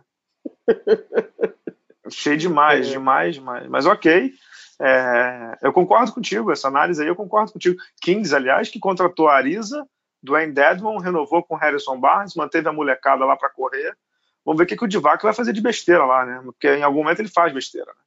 [2.04, 2.90] Achei demais, é.
[2.90, 3.68] demais, demais.
[3.68, 4.32] Mas ok.
[4.80, 7.80] É, eu concordo contigo, essa análise aí eu concordo contigo.
[8.00, 9.86] Kings, aliás, que contratou a Arisa,
[10.22, 13.96] Dwayne Dedmon, renovou com Harrison Barnes, manteve a molecada lá para correr.
[14.44, 16.40] Vamos ver o que, que o Divac vai fazer de besteira lá, né?
[16.44, 17.86] Porque em algum momento ele faz besteira.
[17.86, 18.02] Né?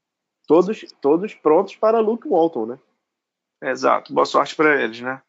[0.47, 2.79] Todos, todos prontos para Luke Walton, né?
[3.61, 4.13] Exato.
[4.13, 5.21] Boa sorte para eles, né?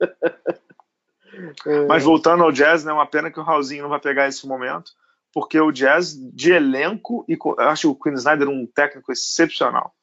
[1.66, 1.86] é.
[1.86, 2.92] Mas voltando ao jazz, né?
[2.92, 4.92] Uma pena que o Raulzinho não vai pegar esse momento
[5.32, 9.94] porque o Jazz, de elenco, e eu acho o Quinn Snyder um técnico excepcional.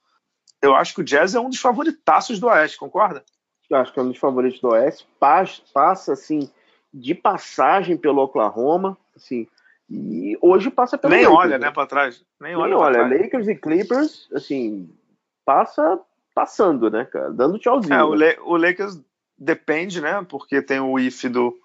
[0.62, 3.24] Eu acho que o Jazz é um dos favoritaços do Oeste, concorda?
[3.70, 5.06] Eu acho que é um dos favoritos do Oeste.
[5.20, 6.50] Passa, passa assim,
[6.94, 9.48] de passagem pelo Oklahoma, assim,
[9.90, 12.24] e hoje passa pelo Nem Lakers, olha, né, para trás.
[12.40, 13.22] Nem, Nem olha, olha trás.
[13.22, 14.90] Lakers e Clippers, assim,
[15.46, 16.00] passa
[16.34, 17.32] passando, né, cara?
[17.32, 17.94] Dando tchauzinho.
[17.94, 18.36] É, o, né?
[18.44, 19.02] o Lakers
[19.38, 21.58] depende, né, porque tem o if do,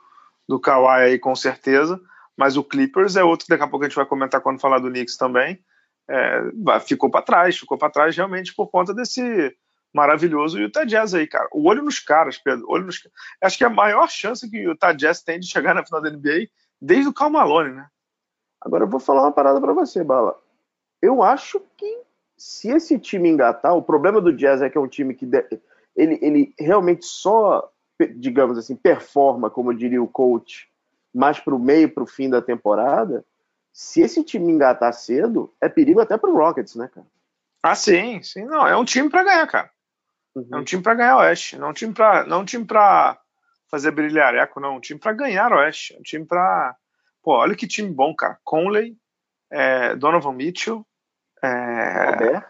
[0.49, 2.01] do Kawhi aí com certeza,
[2.37, 4.79] mas o Clippers é outro que daqui a pouco a gente vai comentar quando falar
[4.79, 5.63] do Knicks também.
[6.09, 6.41] É,
[6.81, 9.55] ficou para trás, ficou para trás realmente por conta desse
[9.95, 11.49] maravilhoso Utah Jazz aí, cara.
[11.53, 12.65] O olho nos caras, Pedro.
[12.69, 13.01] Olho nos...
[13.43, 16.01] Acho que é a maior chance que o Utah Jazz tem de chegar na final
[16.01, 16.49] da NBA
[16.81, 17.87] desde o Cal Malone, né?
[18.61, 20.37] Agora eu vou falar uma parada para você, Bala.
[21.01, 22.01] Eu acho que
[22.37, 25.29] se esse time engatar, o problema do Jazz é que é um time que
[25.97, 27.71] ele, ele realmente só,
[28.17, 30.69] digamos assim, performa, como diria o coach,
[31.15, 33.25] mais para o meio, para o fim da temporada,
[33.73, 37.07] se esse time engatar cedo, é perigo até para o Rockets, né, cara?
[37.63, 38.45] Ah, sim, sim.
[38.45, 39.71] Não, é um time para ganhar, cara.
[40.35, 40.49] Uhum.
[40.53, 41.57] É um time para ganhar o Oeste.
[41.57, 43.19] Não é um time para, não é um time para
[43.71, 44.75] fazer brilhar eco, não.
[44.75, 45.95] É um time para ganhar o Oeste.
[45.95, 46.77] É um time para,
[47.23, 48.39] pô, olha que time bom, cara.
[48.45, 48.97] Conley,
[49.51, 50.85] é, Donovan Mitchell,
[51.43, 52.07] é...
[52.07, 52.45] Gobert,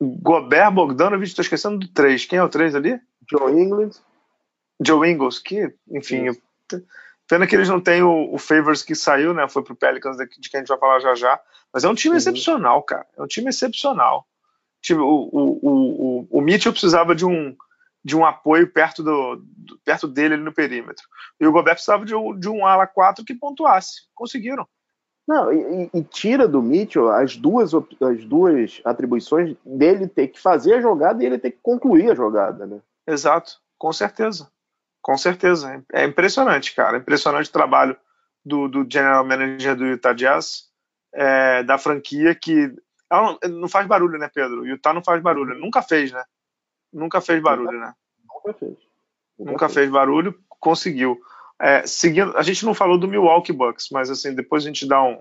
[0.00, 2.24] Gobert Bogdanovich, tô esquecendo do 3.
[2.26, 3.00] Quem é o 3 ali?
[3.28, 4.02] Joe Ingles.
[4.80, 6.36] Joe Ingles, que, enfim, eu,
[7.30, 9.48] Pena que eles não têm o, o Favors que saiu, né?
[9.48, 11.40] Foi pro Pelicans, de, de quem a gente vai falar já já.
[11.72, 12.18] Mas é um time uhum.
[12.18, 13.06] excepcional, cara.
[13.16, 14.26] É um time excepcional.
[14.90, 17.56] O, o, o, o Mitchell precisava de um,
[18.04, 19.44] de um apoio perto, do,
[19.84, 21.04] perto dele no perímetro.
[21.38, 24.08] E o Gobert precisava de um, de um ala 4 que pontuasse.
[24.12, 24.66] Conseguiram.
[25.28, 30.74] Não, e, e, tira do Mitchell as duas, as duas atribuições dele ter que fazer
[30.74, 32.80] a jogada e ele ter que concluir a jogada, né?
[33.06, 34.50] Exato, com certeza.
[35.02, 35.82] Com certeza.
[35.92, 36.98] É impressionante, cara.
[36.98, 37.96] Impressionante o trabalho
[38.44, 40.64] do, do general manager do Utah Jazz,
[41.12, 42.72] é, da franquia que.
[43.10, 44.60] Não, não, faz barulho, né, Pedro?
[44.60, 45.58] O Utah não faz barulho.
[45.58, 46.22] Nunca fez, né?
[46.92, 47.92] Nunca fez barulho, né?
[48.32, 48.70] Nunca fez.
[49.38, 49.74] Nunca, Nunca fez.
[49.74, 51.20] fez barulho, conseguiu.
[51.60, 55.02] É, seguindo, a gente não falou do Milwaukee Bucks, mas assim, depois a gente dá
[55.02, 55.20] um,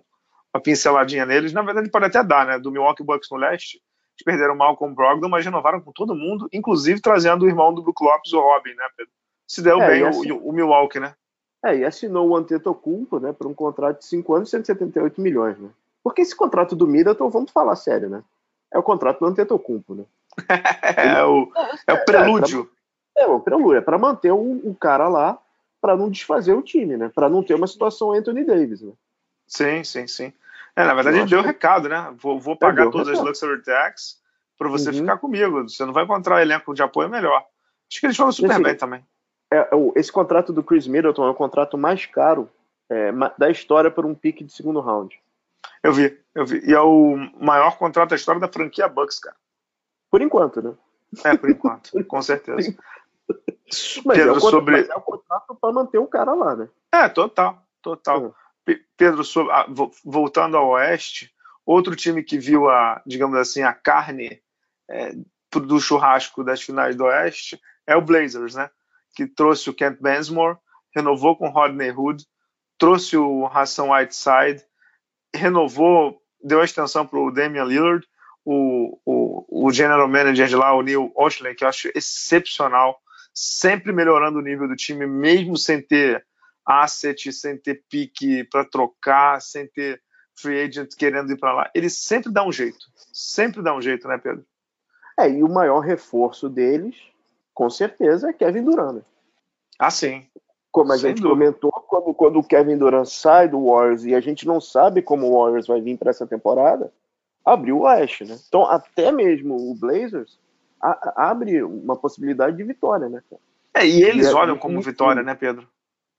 [0.54, 1.52] uma pinceladinha neles.
[1.52, 2.60] Na verdade, pode até dar, né?
[2.60, 3.78] Do Milwaukee Bucks no leste.
[3.78, 7.74] Eles perderam mal com o Brogdon, mas renovaram com todo mundo, inclusive trazendo o irmão
[7.74, 9.14] do Brook Lopes, o Robin, né, Pedro?
[9.50, 11.16] Se deu é, bem assim, o, o, Milwaukee, né?
[11.66, 15.58] É, e assinou o Antetokounmpo, né, por um contrato de 5 anos e 178 milhões,
[15.58, 15.70] né?
[16.04, 18.24] Porque esse contrato do Middleton, vamos falar sério, né?
[18.72, 20.04] É o contrato do Antetokounmpo, né?
[20.96, 21.52] é, o,
[21.88, 22.70] é o prelúdio.
[23.18, 25.40] É, pra, é o prelúdio, é para manter o, o cara lá,
[25.82, 27.10] para não desfazer o time, né?
[27.14, 28.94] Para não ter uma situação Anthony Davis, né?
[29.48, 30.32] Sim, sim, sim.
[30.76, 32.14] É, na verdade, ele deu o recado, né?
[32.20, 34.22] Vou, vou pagar todas as luxury tax
[34.56, 34.96] para você uhum.
[34.98, 35.68] ficar comigo.
[35.68, 37.44] Você não vai encontrar elenco de apoio melhor.
[37.90, 39.04] Acho que eles foram super bem também.
[39.52, 42.50] É, esse contrato do Chris Middleton é o contrato mais caro
[42.90, 45.20] é, da história por um pique de segundo round.
[45.84, 46.62] Eu vi, eu vi.
[46.66, 49.36] E é o maior contrato da história da franquia Bucks, cara.
[50.10, 50.74] Por enquanto, né?
[51.24, 52.76] É, por enquanto, com certeza.
[54.06, 54.78] Mas, Pedro, é o, sobre...
[54.78, 56.70] mas é o contrato para manter o cara lá, né?
[56.92, 58.22] É, total, total.
[58.22, 58.34] Uhum.
[58.98, 59.52] Pedro, sobre...
[59.54, 59.66] ah,
[60.04, 61.34] voltando ao Oeste,
[61.66, 64.42] outro time que viu a, digamos assim, a carne
[64.90, 65.16] é,
[65.52, 68.70] do churrasco das finais do Oeste é o Blazers, né?
[69.16, 70.58] Que trouxe o Kent Bensmore,
[70.96, 72.26] renovou com Rodney Hood,
[72.78, 74.64] trouxe o Hassan Whiteside,
[75.36, 78.06] renovou, deu a extensão para o Damian Lillard,
[78.46, 83.00] o, o, o general manager de lá, o Neil Oshley, que eu acho excepcional,
[83.34, 86.26] sempre melhorando o nível do time, mesmo sem ter
[86.66, 90.02] asset, sem ter pique para trocar, sem ter
[90.36, 91.72] free agent querendo ir para lá.
[91.76, 92.80] Ele sempre dá um jeito.
[93.12, 94.46] Sempre dá um jeito, né, Pedro?
[95.20, 96.96] É, e o maior reforço deles,
[97.60, 98.94] com certeza, é Kevin Durant.
[98.94, 99.02] Né?
[99.78, 100.26] Ah, sim.
[100.72, 101.36] Como a Sem gente dúvida.
[101.36, 105.28] comentou, quando, quando o Kevin Durant sai do Warriors e a gente não sabe como
[105.28, 106.90] o Warriors vai vir para essa temporada,
[107.44, 108.40] abriu o Oeste, né?
[108.48, 110.40] Então, até mesmo o Blazers
[110.82, 113.22] a, abre uma possibilidade de vitória, né?
[113.74, 115.68] É, e eles e é olham como vitória, né, Pedro?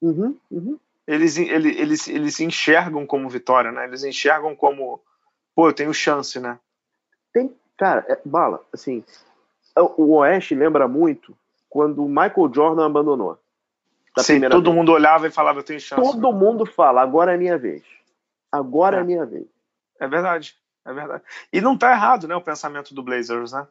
[0.03, 0.79] Uhum, uhum.
[1.07, 3.85] Eles, eles, eles, eles se enxergam como vitória, né?
[3.87, 5.01] Eles enxergam como,
[5.55, 6.59] pô, eu tenho chance, né?
[7.33, 9.03] Tem, cara, é, bala, assim,
[9.77, 11.37] o Oeste lembra muito
[11.69, 13.39] quando o Michael Jordan abandonou.
[14.19, 14.77] Sim, todo vez.
[14.77, 16.03] mundo olhava e falava, eu tenho chance.
[16.03, 17.83] Todo mundo fala, agora é minha vez.
[18.51, 19.47] Agora é, é minha vez.
[20.01, 20.57] É verdade.
[20.85, 21.23] É verdade.
[21.53, 23.67] E não está errado, né, o pensamento do Blazers, né?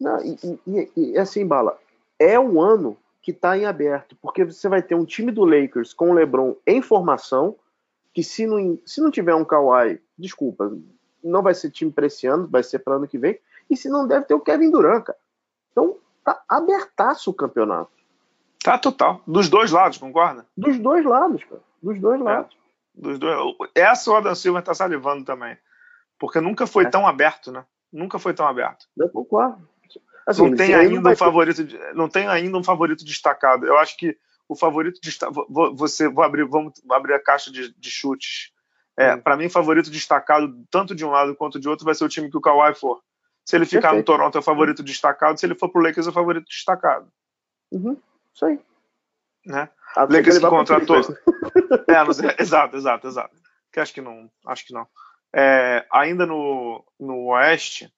[0.00, 1.78] Não, e, e, e assim, Bala,
[2.18, 5.92] é um ano que está em aberto, porque você vai ter um time do Lakers
[5.92, 7.56] com o LeBron em formação,
[8.14, 10.72] que se não, se não tiver um Kawhi, desculpa,
[11.22, 13.88] não vai ser time para esse ano, vai ser para ano que vem, e se
[13.88, 15.18] não deve ter o Kevin Durant, cara.
[15.76, 17.90] Então, tá abertaço o campeonato.
[18.64, 19.20] Tá total.
[19.26, 20.46] Dos dois lados, concorda?
[20.56, 21.60] Dos dois lados, cara.
[21.82, 22.24] Dos dois é.
[22.24, 22.56] lados.
[22.56, 23.00] É.
[23.00, 23.56] Dos dois.
[23.74, 25.56] Essa o Adam Silva tá salivando também.
[26.18, 26.88] Porque nunca foi é.
[26.88, 27.64] tão aberto, né?
[27.92, 28.86] Nunca foi tão aberto.
[28.96, 29.68] Eu concordo.
[30.26, 31.62] Assim, não tem ainda um favorito,
[31.94, 33.64] não tem ainda um favorito destacado.
[33.64, 37.90] Eu acho que o favorito destacado, você, vou abrir, vamos abrir a caixa de, de
[37.90, 38.50] chutes.
[38.98, 39.20] É, hum.
[39.20, 42.30] para mim, favorito destacado tanto de um lado quanto de outro vai ser o time
[42.30, 43.00] que o Kawhi for.
[43.46, 43.98] Se ele ficar Perfeito.
[43.98, 47.06] no Toronto é o favorito destacado, se ele for pro Lakers é o favorito destacado.
[47.70, 47.96] Uhum.
[48.34, 48.58] Isso aí.
[49.46, 49.68] Né?
[49.94, 50.96] Ah, Lakers que contratou.
[51.86, 53.36] é, não, exato, exato, exato.
[53.72, 54.84] Que acho que não, acho que não.
[55.32, 57.88] É, ainda no, no Oeste,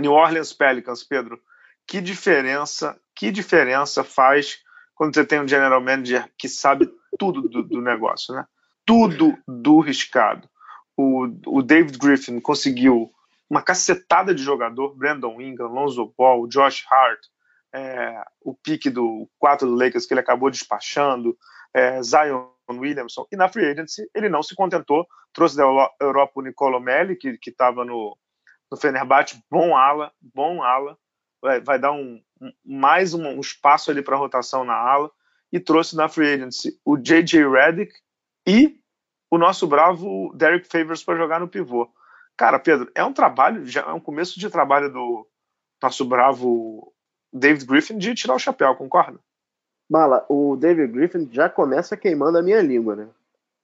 [0.00, 1.38] New Orleans Pelicans, Pedro,
[1.86, 4.58] que diferença, que diferença faz
[4.94, 8.46] quando você tem um general manager que sabe tudo do, do negócio, né?
[8.86, 10.48] Tudo do riscado.
[10.96, 13.12] O, o David Griffin conseguiu
[13.48, 17.20] uma cacetada de jogador, Brandon Ingram, Lonzo Ball, Josh Hart,
[17.72, 21.36] é, o pique do 4 do Lakers que ele acabou despachando,
[21.72, 25.62] é, Zion Williamson, e na free agency ele não se contentou, trouxe da
[26.00, 28.16] Europa o Nicolo Melli, que estava no,
[28.70, 30.98] no Fenerbahçe, bom ala, bom ala,
[31.40, 35.10] vai, vai dar um, um mais um, um, espaço ali para rotação na ala,
[35.50, 37.48] e trouxe na free agency o J.J.
[37.48, 37.92] Redick
[38.46, 38.78] e
[39.30, 41.90] o nosso bravo Derek Favors para jogar no pivô.
[42.38, 45.26] Cara, Pedro, é um trabalho, já é um começo de trabalho do
[45.82, 46.92] nosso bravo
[47.32, 49.18] David Griffin de tirar o chapéu, concorda?
[49.90, 53.08] Mala, o David Griffin já começa queimando a minha língua, né?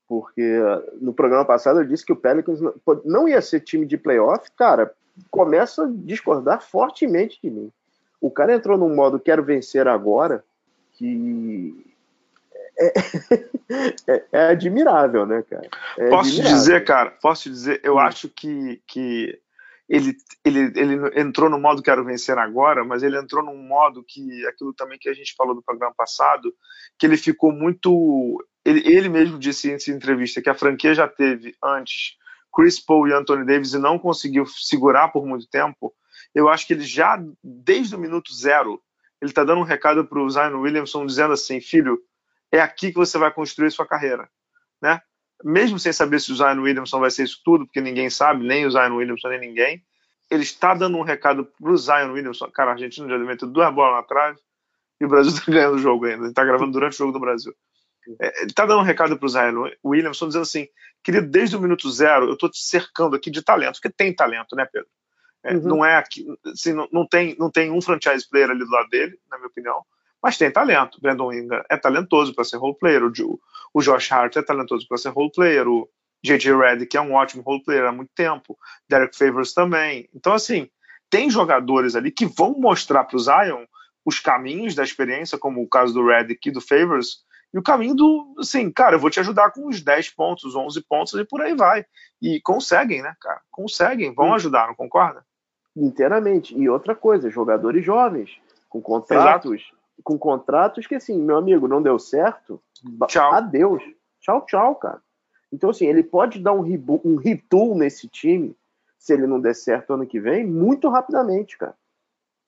[0.09, 0.59] Porque
[1.01, 2.59] no programa passado eu disse que o Pelicans
[3.05, 4.51] não ia ser time de playoff.
[4.57, 4.93] Cara,
[5.31, 7.73] começa a discordar fortemente de mim.
[8.21, 10.45] O cara entrou num modo quero vencer agora,
[10.95, 11.94] que
[12.79, 12.93] é,
[14.09, 15.69] é, é admirável, né, cara?
[15.99, 16.59] É posso admirável.
[16.59, 19.39] dizer, cara, posso dizer, eu acho que, que
[19.89, 24.47] ele, ele, ele entrou no modo quero vencer agora, mas ele entrou num modo que,
[24.47, 26.53] aquilo também que a gente falou do programa passado,
[26.99, 28.43] que ele ficou muito.
[28.65, 32.17] Ele, ele mesmo disse em entrevista que a franquia já teve antes
[32.55, 35.93] Chris Paul e Anthony Davis e não conseguiu segurar por muito tempo.
[36.35, 38.81] Eu acho que ele já, desde o minuto zero,
[39.21, 41.99] ele está dando um recado para o Zion Williamson dizendo assim, filho,
[42.53, 44.29] é aqui que você vai construir sua carreira,
[44.81, 45.01] né?
[45.43, 48.67] Mesmo sem saber se o Zion Williamson vai ser isso tudo, porque ninguém sabe, nem
[48.67, 49.85] o Zion Williamson nem ninguém,
[50.31, 52.51] ele está dando um recado para o Zion Williamson.
[52.51, 54.39] Cara, a Argentina já meteu duas bolas na trave
[55.01, 56.23] e o Brasil está ganhando o jogo ainda.
[56.23, 57.55] Ele está gravando durante o jogo do Brasil.
[58.21, 60.69] É, ele está dando um recado para o Zion Williamson dizendo assim,
[61.03, 64.55] querido, desde o minuto zero eu estou te cercando aqui de talento, porque tem talento,
[64.55, 64.89] né, Pedro?
[65.43, 65.63] É, uhum.
[65.63, 68.89] Não é aqui, assim, não, não, tem, não tem um franchise player ali do lado
[68.89, 69.85] dele, na minha opinião,
[70.25, 70.99] mas tem talento.
[71.03, 75.11] Brandon Ingram é talentoso para ser role player, o, Josh Hart é talentoso para ser
[75.11, 75.87] role player, o
[76.25, 76.57] J.J.
[76.57, 78.57] Redick é um ótimo role player há muito tempo,
[78.89, 80.09] Derek Favors também.
[80.15, 80.71] Então, assim,
[81.11, 83.67] tem jogadores ali que vão mostrar para o Zion
[84.03, 87.19] os caminhos da experiência, como o caso do Redick e do Favors,
[87.53, 90.81] e o caminho do, assim, cara, eu vou te ajudar com uns 10 pontos, 11
[90.89, 91.85] pontos e por aí vai.
[92.21, 93.43] E conseguem, né, cara?
[93.51, 95.23] Conseguem, vão ajudar, não concorda?
[95.77, 96.57] Inteiramente.
[96.57, 98.31] E outra coisa, jogadores jovens,
[98.71, 99.84] com contratos, Exato.
[100.03, 102.63] Com contratos que assim, meu amigo, não deu certo.
[103.09, 103.33] Tchau.
[103.33, 103.83] Adeus.
[104.21, 105.03] Tchau, tchau, cara.
[105.53, 108.57] Então, assim, ele pode dar um, reboot, um retool nesse time,
[108.99, 111.75] se ele não der certo ano que vem, muito rapidamente, cara.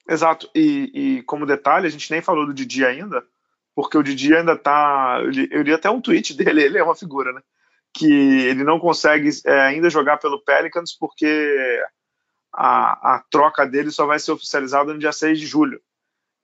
[0.09, 0.51] Exato.
[0.55, 3.25] E, e como detalhe, a gente nem falou do Didi ainda,
[3.75, 5.21] porque o Didi ainda tá.
[5.51, 7.43] Eu li até um tweet dele, ele é uma figura, né?
[7.93, 11.83] Que ele não consegue é, ainda jogar pelo Pelicans porque
[12.53, 15.81] a, a troca dele só vai ser oficializada no dia 6 de julho.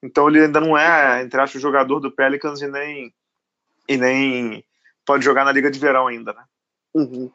[0.03, 3.15] Então ele ainda não é, entre aspas, jogador do Pelicans e nem,
[3.89, 4.65] e nem
[5.07, 6.45] pode jogar na Liga de Verão ainda, né?
[6.95, 7.31] Uhum.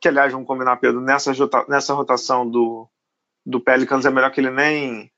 [0.00, 1.32] Que, aliás, vamos combinar, Pedro, nessa,
[1.68, 2.88] nessa rotação do,
[3.44, 5.10] do Pelicans é melhor que ele nem.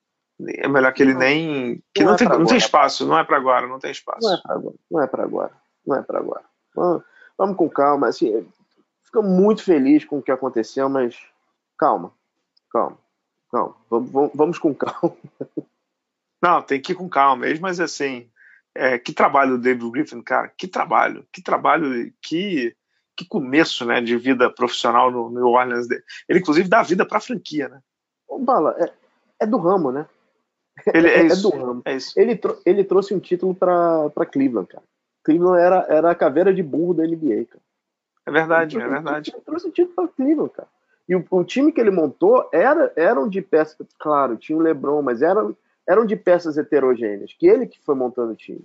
[0.58, 1.82] É melhor que ele não, nem.
[1.94, 4.26] Que não, não, é tem, não tem espaço, não é para agora, não tem espaço.
[4.26, 5.52] Não é para agora, não é para agora.
[5.86, 6.44] Não é para agora.
[6.74, 7.02] Vamos,
[7.38, 8.08] vamos com calma.
[8.08, 8.46] Assim,
[9.04, 11.16] fico muito feliz com o que aconteceu, mas
[11.78, 12.12] calma,
[12.70, 12.98] calma.
[13.52, 15.16] Não, vamos, vamos com calma.
[16.44, 18.28] Não, tem que ir com calma mesmo, mas assim,
[18.74, 22.76] é, que trabalho do David Griffin, cara, que trabalho, que trabalho, que,
[23.16, 25.88] que começo né, de vida profissional no New Orleans.
[26.28, 27.80] Ele, inclusive, dá vida para a franquia, né?
[28.28, 28.92] Ô, Bala, é,
[29.40, 30.06] é, do ramo, né?
[30.92, 31.82] Ele, é, é, isso, do ramo.
[31.86, 32.12] É isso.
[32.14, 34.84] Ele, ele trouxe um título para Cleveland, cara.
[35.24, 37.64] Cleveland era, era a caveira de burro da NBA, cara.
[38.26, 39.32] É verdade, ele, é verdade.
[39.34, 40.68] Ele trouxe um título para Cleveland, cara.
[41.08, 45.00] E o, o, time que ele montou era, eram de peças, claro, tinha o LeBron,
[45.00, 45.56] mas eram,
[45.88, 48.64] eram de peças heterogêneas, que ele que foi montando o time.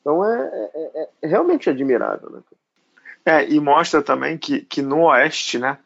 [0.00, 2.40] Então é, é, é realmente admirável, né?
[3.24, 5.78] É, e mostra também que, que no Oeste, né,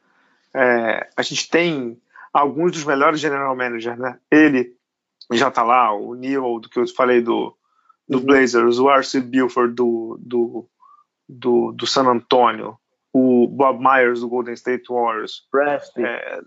[0.55, 2.01] é, a gente tem
[2.33, 4.19] alguns dos melhores general managers, né?
[4.31, 4.75] Ele
[5.33, 7.55] já tá lá, o Neil, do que eu falei do,
[8.09, 8.25] do uhum.
[8.25, 9.21] Blazers, o R.C.
[9.21, 10.69] Buford do, do,
[11.29, 12.79] do, do San Antonio,
[13.13, 16.05] o Bob Myers do Golden State Warriors, Presti.
[16.05, 16.41] É,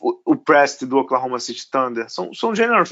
[0.00, 2.84] o, Presti do Oklahoma City Thunder, são, são general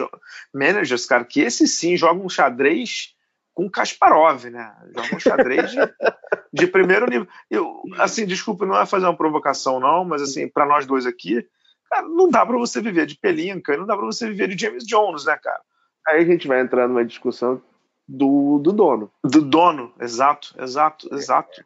[0.52, 3.14] managers, cara, que esses sim jogam um xadrez
[3.54, 4.74] com Kasparov, né?
[4.94, 5.78] Jogam um xadrez de,
[6.52, 7.26] de primeiro nível.
[7.50, 11.46] Eu, assim, desculpa, não é fazer uma provocação, não, mas assim, para nós dois aqui,
[11.90, 14.84] cara, não dá para você viver de Pelinka, não dá para você viver de James
[14.86, 15.60] Jones, né, cara?
[16.06, 17.60] Aí a gente vai entrar numa discussão
[18.06, 19.10] do, do dono.
[19.24, 21.62] Do dono, exato, exato, exato.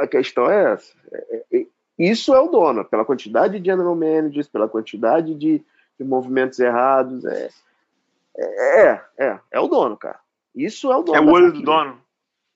[0.00, 0.92] A questão é essa.
[1.98, 5.64] É, é, isso é o dono, pela quantidade de general managers, pela quantidade de,
[5.98, 7.24] de movimentos errados.
[7.24, 7.50] É,
[8.36, 10.18] é, é, é, o dono, cara.
[10.54, 11.18] Isso é o dono.
[11.18, 12.00] É o olho do dono.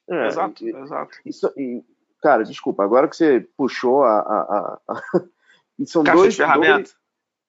[0.09, 1.18] É, exato, e, exato.
[1.24, 1.84] Isso, e,
[2.22, 4.20] cara, desculpa, agora que você puxou a.
[4.20, 5.03] a, a, a
[5.86, 6.74] são Caixa dois, de ferramenta.
[6.76, 6.97] Dois,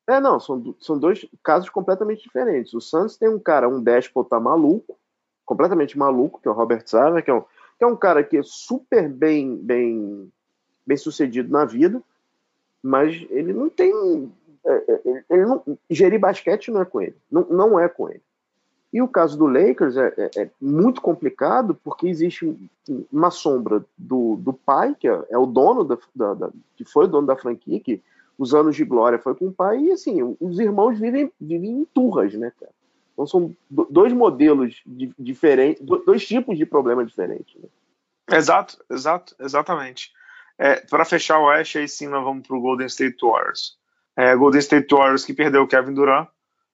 [0.09, 2.73] é, não, são, são dois casos completamente diferentes.
[2.73, 4.97] O Santos tem um cara, um déspota maluco,
[5.45, 8.37] completamente maluco, que é o Robert Sava, que é um, que é um cara que
[8.37, 10.31] é super bem, bem,
[10.85, 12.01] bem sucedido na vida,
[12.81, 14.31] mas ele não tem.
[14.65, 17.15] É, é, ele não, gerir basquete não é com ele.
[17.31, 18.21] Não, não é com ele.
[18.91, 22.55] E o caso do Lakers é, é, é muito complicado porque existe
[23.11, 27.05] uma sombra do, do pai, que é, é o dono da, da, da, que foi
[27.05, 28.01] o dono da franquia, que
[28.37, 31.85] os anos de glória foi com o pai, e assim, os irmãos vivem, vivem em
[31.85, 32.71] turras, né, cara?
[33.13, 34.81] Então são dois modelos
[35.19, 37.53] diferentes, dois tipos de problema diferentes.
[37.61, 37.67] Né?
[38.31, 40.13] Exato, exato, exatamente.
[40.59, 43.77] É, para fechar o Oeste, aí sim nós vamos para o Golden State Warriors.
[44.17, 46.27] É, Golden State Warriors que perdeu o Kevin Durant,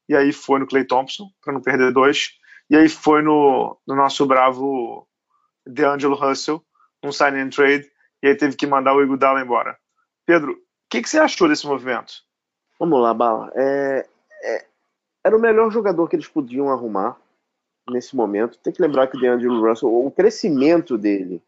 [0.10, 2.32] e aí foi no Clay Thompson, para não perder dois,
[2.68, 5.08] e aí foi no, no nosso bravo
[5.68, 6.64] DeAngelo Russell,
[7.04, 7.88] um sign and trade,
[8.24, 9.78] e aí teve que mandar o Iguodala embora.
[10.26, 10.58] Pedro, o
[10.90, 12.24] que, que, você achou desse movimento?
[12.80, 13.52] Vamos lá, Bala.
[13.54, 14.08] É,
[14.44, 14.66] é,
[15.24, 17.18] era o melhor jogador que eles podiam arrumar
[17.88, 18.58] nesse momento.
[18.58, 21.40] Tem que lembrar que o DeAngelo Russell, o crescimento dele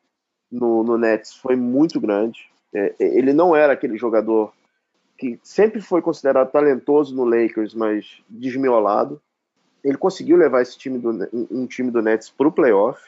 [0.51, 2.49] no, no Nets foi muito grande.
[2.73, 4.53] É, ele não era aquele jogador
[5.17, 9.21] que sempre foi considerado talentoso no Lakers, mas desmiolado.
[9.83, 13.01] Ele conseguiu levar esse time do, um time do Nets para o playoff.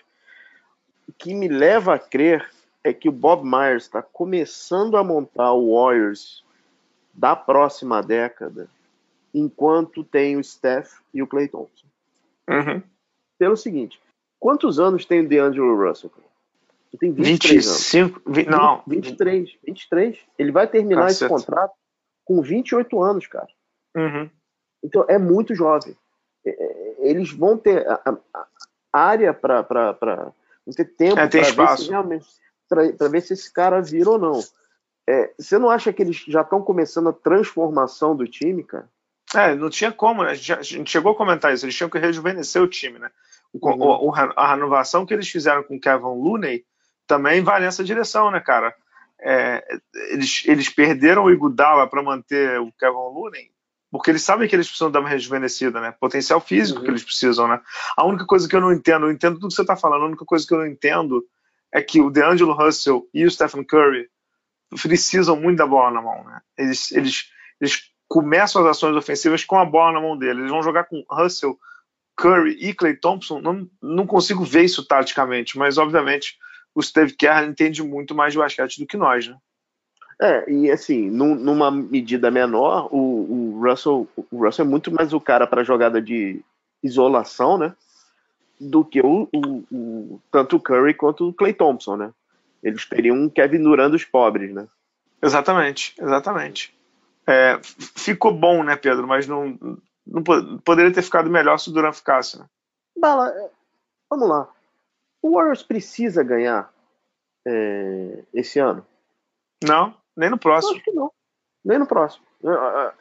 [1.07, 2.49] O que me leva a crer
[2.83, 6.43] é que o Bob Myers está começando a montar o Warriors
[7.13, 8.69] da próxima década,
[9.33, 11.85] enquanto tem o Steph e o Clay Thompson.
[12.49, 12.81] Uhum.
[13.37, 13.99] Pelo seguinte,
[14.39, 16.11] quantos anos tem o DeAngelo Russell?
[16.91, 18.37] Ele tem 23 25, anos.
[18.37, 18.83] 20, não.
[18.87, 20.17] 23, 23.
[20.37, 21.25] Ele vai terminar Caceta.
[21.25, 21.73] esse contrato
[22.25, 23.47] com 28 anos, cara.
[23.95, 24.29] Uhum.
[24.83, 25.95] Então é muito jovem.
[26.45, 28.47] É, é, eles vão ter a, a,
[28.91, 29.63] área para
[30.75, 31.39] ter tempo é, para
[32.01, 34.39] ver se ver se esse cara vira ou não.
[35.07, 38.87] É, você não acha que eles já estão começando a transformação do time, cara?
[39.35, 40.31] É, não tinha como, né?
[40.31, 43.11] A gente chegou a comentar isso, eles tinham que rejuvenescer o time, né?
[43.51, 44.09] O, uhum.
[44.09, 46.65] o, a renovação que eles fizeram com o Kevin Looney
[47.09, 48.73] também vai nessa direção, né, cara?
[49.19, 49.65] É,
[50.11, 53.49] eles, eles perderam o Igudala para manter o Kevin Looney,
[53.91, 55.91] porque eles sabem que eles precisam dar uma rejuvenescida, né?
[55.99, 56.85] Potencial físico uhum.
[56.85, 57.59] que eles precisam, né?
[57.97, 60.07] A única coisa que eu não entendo, eu entendo tudo que você está falando, a
[60.07, 61.25] única coisa que eu não entendo
[61.73, 64.07] é que o DeAngelo Russell e o Stephen Curry
[64.83, 66.41] precisam muito da bola na mão, né?
[66.55, 70.37] Eles, eles, eles começam as ações ofensivas com a bola na mão deles.
[70.37, 71.57] Eles vão jogar com Russell,
[72.15, 73.41] Curry e Clay Thompson.
[73.41, 76.37] Não, não consigo ver isso taticamente, mas obviamente
[76.73, 79.37] o Steve Kerr entende muito mais de basquete do que nós, né?
[80.21, 85.13] É, e assim, num, numa medida menor, o, o, Russell, o Russell é muito mais
[85.13, 86.43] o cara para jogada de
[86.83, 87.73] isolação, né?
[88.59, 92.11] Do que o, o, o, tanto o Curry quanto o Clay Thompson, né?
[92.61, 94.67] Eles teriam um Kevin Durant dos pobres, né?
[95.21, 96.77] Exatamente, exatamente.
[97.25, 97.57] É,
[97.95, 99.07] ficou bom, né, Pedro?
[99.07, 99.57] Mas não,
[100.05, 100.21] não
[100.65, 102.45] poderia ter ficado melhor se o Durant ficasse, né?
[102.97, 103.33] Bala,
[104.09, 104.49] vamos lá.
[105.21, 106.73] O Warriors precisa ganhar
[107.45, 108.85] é, esse ano?
[109.63, 110.75] Não, nem no próximo.
[110.75, 111.11] acho que não.
[111.63, 112.25] Nem no próximo.
[112.43, 112.93] É, é,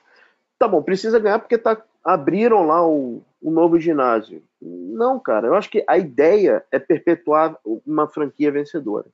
[0.59, 4.43] tá bom, precisa ganhar porque tá, abriram lá o, o novo ginásio.
[4.61, 7.57] Não, cara, eu acho que a ideia é perpetuar
[7.87, 9.07] uma franquia vencedora.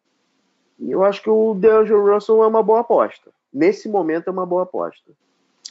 [0.79, 3.31] E eu acho que o DeAngelo Russell é uma boa aposta.
[3.53, 5.13] Nesse momento é uma boa aposta.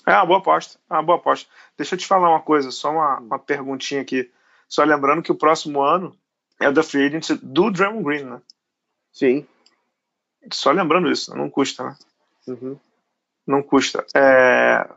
[0.06, 1.50] É uma boa aposta, é uma boa aposta.
[1.78, 4.32] Deixa eu te falar uma coisa, só uma, uma perguntinha aqui.
[4.68, 6.16] Só lembrando que o próximo ano
[6.60, 8.41] é o da free agency do Draymond Green, né?
[9.12, 9.47] Sim.
[10.51, 11.95] Só lembrando isso, não custa, né?
[12.47, 12.80] Uhum.
[13.45, 14.06] Não custa.
[14.16, 14.89] É...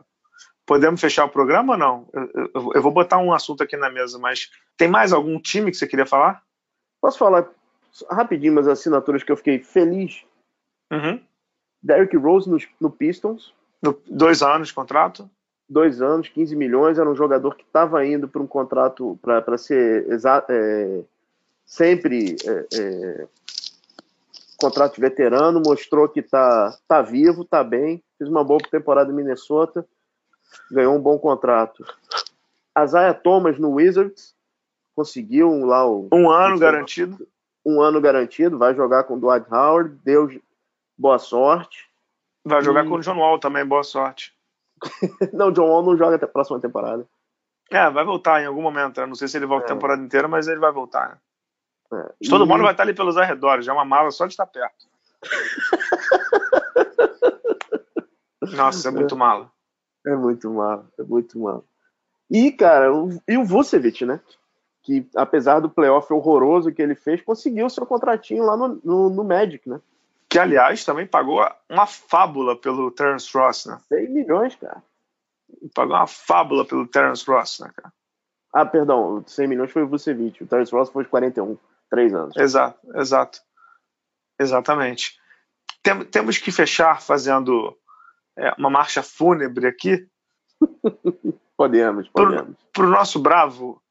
[0.65, 2.09] Podemos fechar o programa ou não?
[2.13, 5.71] Eu, eu, eu, vou botar um assunto aqui na mesa, mas tem mais algum time
[5.71, 6.43] que você queria falar?
[6.99, 7.47] Posso falar
[8.11, 10.25] rapidinho umas assinaturas que eu fiquei feliz?
[10.91, 11.21] Uhum.
[11.81, 13.53] Derrick Rose no, no Pistons.
[13.81, 15.29] No, dois anos de contrato?
[15.69, 16.97] Dois anos, 15 milhões.
[16.97, 20.05] Era um jogador que estava indo para um contrato para ser
[20.49, 21.03] é,
[21.67, 23.27] sempre é, é,
[24.57, 29.15] contrato de veterano, mostrou que tá, tá vivo, tá bem, fez uma boa temporada em
[29.15, 29.85] Minnesota,
[30.71, 31.85] ganhou um bom contrato.
[32.81, 34.33] Isaiah Thomas no Wizards,
[34.95, 36.07] conseguiu lá o.
[36.11, 37.27] Um ano garantido.
[37.65, 40.39] Um ano garantido, vai jogar com o Dwight Howard, Deus,
[40.97, 41.85] boa sorte.
[42.45, 42.89] Vai jogar e...
[42.89, 44.33] com o John Wall também, boa sorte.
[45.33, 47.05] não, John Wall não joga até a próxima temporada.
[47.69, 49.01] É, vai voltar em algum momento.
[49.01, 49.71] Eu não sei se ele volta é.
[49.71, 51.09] a temporada inteira, mas ele vai voltar.
[51.09, 51.17] Né?
[51.93, 52.29] É.
[52.29, 52.47] Todo e...
[52.47, 54.87] mundo vai estar ali pelos arredores, já é uma mala só de estar perto.
[58.55, 59.51] Nossa, é muito mala.
[60.05, 61.63] É muito mala, é muito mala.
[62.29, 64.19] E, cara, o, e o Vucevic, né?
[64.83, 69.23] Que apesar do playoff horroroso que ele fez, conseguiu seu contratinho lá no, no, no
[69.23, 69.81] Magic, né?
[70.29, 73.79] Que, aliás, também pagou uma fábula pelo Terence Ross, né?
[73.87, 74.83] 100 milhões, cara.
[75.73, 77.93] Pagou uma fábula pelo Terence Ross, né, cara?
[78.53, 81.57] Ah, perdão, 100 milhões foi o Vucevic, o Terence Ross foi de 41.
[81.89, 82.35] Três anos.
[82.37, 83.39] Exato, exato.
[84.39, 85.17] Exatamente.
[85.81, 87.75] Tem, temos que fechar fazendo
[88.37, 90.07] é, uma marcha fúnebre aqui.
[91.57, 92.55] podemos, podemos.
[92.73, 93.81] Para o nosso bravo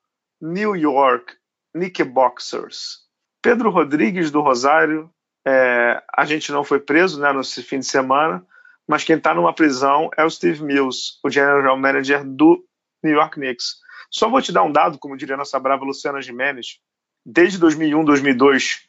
[0.41, 1.35] New York
[1.73, 3.07] Knickerboxers.
[3.43, 5.11] Pedro Rodrigues do Rosário,
[5.47, 8.45] é, a gente não foi preso né, nesse fim de semana,
[8.89, 12.65] mas quem está numa prisão é o Steve Mills, o general manager do
[13.03, 13.77] New York Knicks.
[14.11, 16.81] Só vou te dar um dado, como diria nossa brava Luciana Gimenez,
[17.27, 18.89] desde 2001, 2002,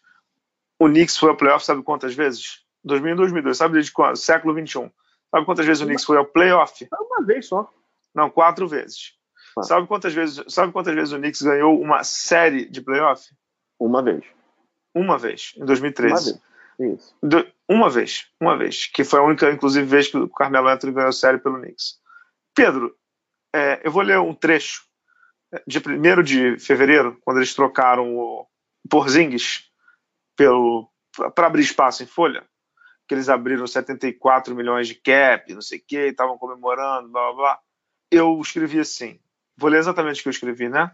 [0.79, 2.61] o Knicks foi ao playoff, sabe quantas vezes?
[2.83, 4.15] 2001, 2002, sabe desde quando?
[4.15, 4.91] Século 21.
[5.31, 6.87] Sabe quantas vezes o Knicks foi ao playoff?
[6.93, 7.67] Uma vez só.
[8.13, 9.13] Não, quatro vezes.
[9.57, 9.63] Ah.
[9.63, 10.43] Sabe quantas vezes?
[10.47, 13.27] Sabe quantas vezes o Knicks ganhou uma série de playoff?
[13.79, 14.23] Uma vez.
[14.93, 16.13] Uma vez, em 2013.
[16.13, 16.47] Uma vez.
[16.79, 17.15] Isso.
[17.67, 21.11] uma vez, uma vez, que foi a única, inclusive, vez que o Carmelo Anthony ganhou
[21.11, 21.99] série pelo Knicks.
[22.53, 22.95] Pedro,
[23.51, 24.87] é, eu vou ler um trecho
[25.65, 28.47] de 1 de fevereiro, quando eles trocaram o
[28.89, 29.69] Porzingis
[30.35, 32.45] para abrir espaço em folha,
[33.07, 37.33] que eles abriram 74 milhões de cap, não sei o que, estavam comemorando, blá blá
[37.33, 37.59] blá.
[38.11, 39.19] Eu escrevi assim,
[39.55, 40.91] vou ler exatamente o que eu escrevi, né?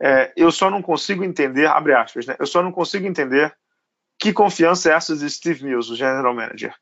[0.00, 2.36] É, eu só não consigo entender, abre aspas, né?
[2.38, 3.54] Eu só não consigo entender
[4.18, 6.74] que confiança é essa de Steve Mills, o general manager,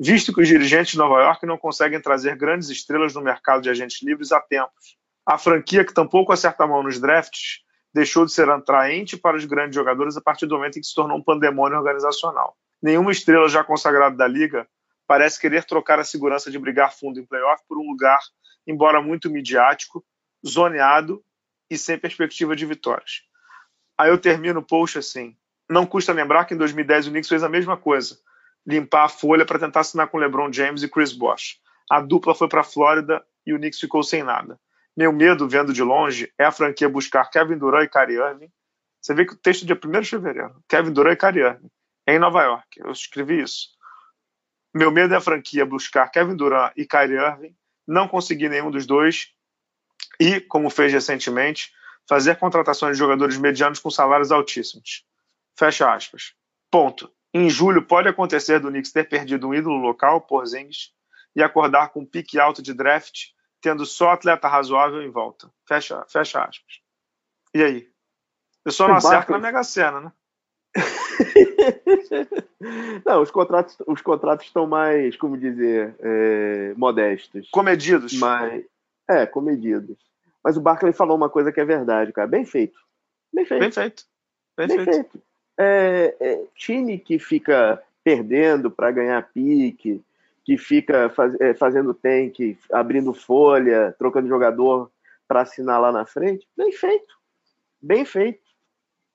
[0.00, 3.70] visto que os dirigentes de Nova York não conseguem trazer grandes estrelas no mercado de
[3.70, 4.96] agentes livres há tempos.
[5.28, 7.62] A franquia que tampouco acerta a mão nos drafts
[7.92, 10.94] deixou de ser atraente para os grandes jogadores a partir do momento em que se
[10.94, 12.56] tornou um pandemônio organizacional.
[12.80, 14.66] Nenhuma estrela já consagrada da liga
[15.06, 18.18] parece querer trocar a segurança de brigar fundo em playoff por um lugar,
[18.66, 20.02] embora muito midiático,
[20.46, 21.22] zoneado
[21.68, 23.20] e sem perspectiva de vitórias.
[23.98, 25.36] Aí eu termino o post assim:
[25.68, 28.18] não custa lembrar que em 2010 o Knicks fez a mesma coisa,
[28.66, 31.60] limpar a folha para tentar assinar com LeBron James e Chris Bosh.
[31.90, 34.58] A dupla foi para a Flórida e o Knicks ficou sem nada.
[34.98, 38.50] Meu medo, vendo de longe, é a franquia buscar Kevin Durant e Kyrie Irving.
[39.00, 41.70] Você vê que o texto é dia 1 de fevereiro, Kevin Durant e Kyrie Irving,
[42.04, 42.80] em Nova York.
[42.80, 43.68] Eu escrevi isso.
[44.74, 47.54] Meu medo é a franquia buscar Kevin Durant e Kyrie Irving,
[47.86, 49.32] não conseguir nenhum dos dois
[50.18, 51.72] e, como fez recentemente,
[52.08, 55.06] fazer contratações de jogadores medianos com salários altíssimos.
[55.56, 56.34] Fecha aspas.
[56.72, 57.08] Ponto.
[57.32, 60.90] Em julho pode acontecer do Knicks ter perdido um ídolo local, Porzingis,
[61.36, 63.28] e acordar com um pique alto de draft,
[63.60, 65.50] tendo só atleta razoável em volta.
[65.66, 66.80] Fecha, fecha aspas.
[67.54, 67.88] E aí?
[68.64, 70.12] Eu só não acerto na Mega Sena, né?
[73.04, 77.48] não, os contratos, os contratos estão mais, como dizer, é, modestos.
[77.50, 78.12] Comedidos.
[78.14, 78.64] Mas,
[79.08, 79.96] é, comedidos.
[80.44, 82.28] Mas o Barkley falou uma coisa que é verdade, cara.
[82.28, 82.78] Bem feito.
[83.32, 83.60] Bem feito.
[83.60, 84.04] Bem feito.
[84.56, 84.94] Bem, Bem feito.
[84.94, 85.28] feito
[85.58, 90.00] é, é, time que fica perdendo para ganhar pique,
[90.48, 94.90] que fica faz, é, fazendo tank, abrindo folha, trocando jogador
[95.26, 97.18] para assinar lá na frente, bem feito.
[97.82, 98.40] Bem feito.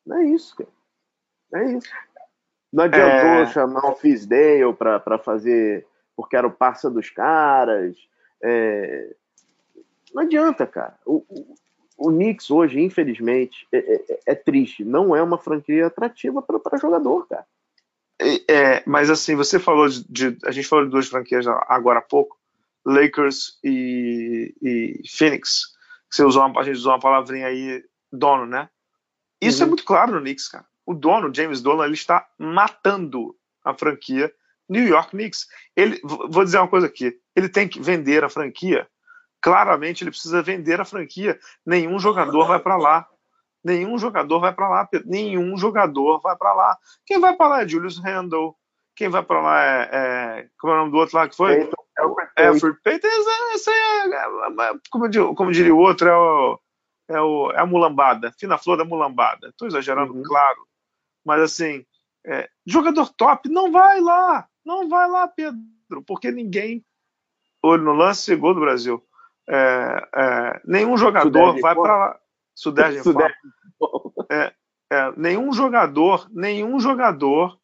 [0.06, 0.70] Não é isso, cara.
[1.56, 1.90] É isso.
[2.72, 3.46] Não adiantou é...
[3.48, 7.98] chamar o Fisdale para fazer, porque era o parça dos caras.
[8.40, 9.16] É...
[10.14, 11.00] Não adianta, cara.
[11.04, 11.26] O,
[11.98, 14.86] o Knicks hoje, infelizmente, é, é, é triste.
[14.86, 17.48] Não é uma franquia atrativa para jogador, cara.
[18.48, 22.02] É, mas assim, você falou de, de, A gente falou de duas franquias agora há
[22.02, 22.38] pouco,
[22.86, 25.74] Lakers e, e Phoenix.
[26.10, 28.70] Você usou uma, a gente usou uma palavrinha aí, dono, né?
[29.42, 29.68] Isso é uhum.
[29.68, 30.66] é muito claro no Knicks, cara.
[30.86, 34.32] O dono, James Dolan, ele está matando a franquia
[34.70, 35.48] New York Knicks.
[35.76, 38.88] Ele, vou dizer uma coisa aqui, ele tem que vender a franquia
[39.44, 41.38] claramente ele precisa vender a franquia.
[41.66, 43.06] Nenhum jogador vai para lá.
[43.64, 44.90] Nenhum jogador vai para lá.
[45.06, 46.78] Nenhum jogador vai para lá.
[47.06, 48.56] Quem vai para lá é Julius Randle.
[48.96, 51.70] Quem vai para lá é, é, Como é o nome do outro lá que foi?
[52.38, 53.08] Alfred Payton.
[53.54, 56.60] Esse é, é, é, como, como diria o outro, é, o,
[57.08, 58.32] é, o, é a mulambada.
[58.38, 59.50] Fina flor da mulambada.
[59.50, 60.24] Estou exagerando, uhum.
[60.24, 60.68] claro.
[61.26, 61.86] Mas assim,
[62.26, 64.48] é, jogador top não vai lá.
[64.66, 66.04] Não vai lá, Pedro.
[66.06, 66.84] Porque ninguém.
[67.62, 69.02] Olho no lance, gol do Brasil
[69.48, 72.20] é, é, nenhum jogador vai para lá.
[72.56, 73.38] Sudeste, Sudeste.
[74.32, 74.54] É,
[74.92, 77.58] é, nenhum jogador, nenhum jogador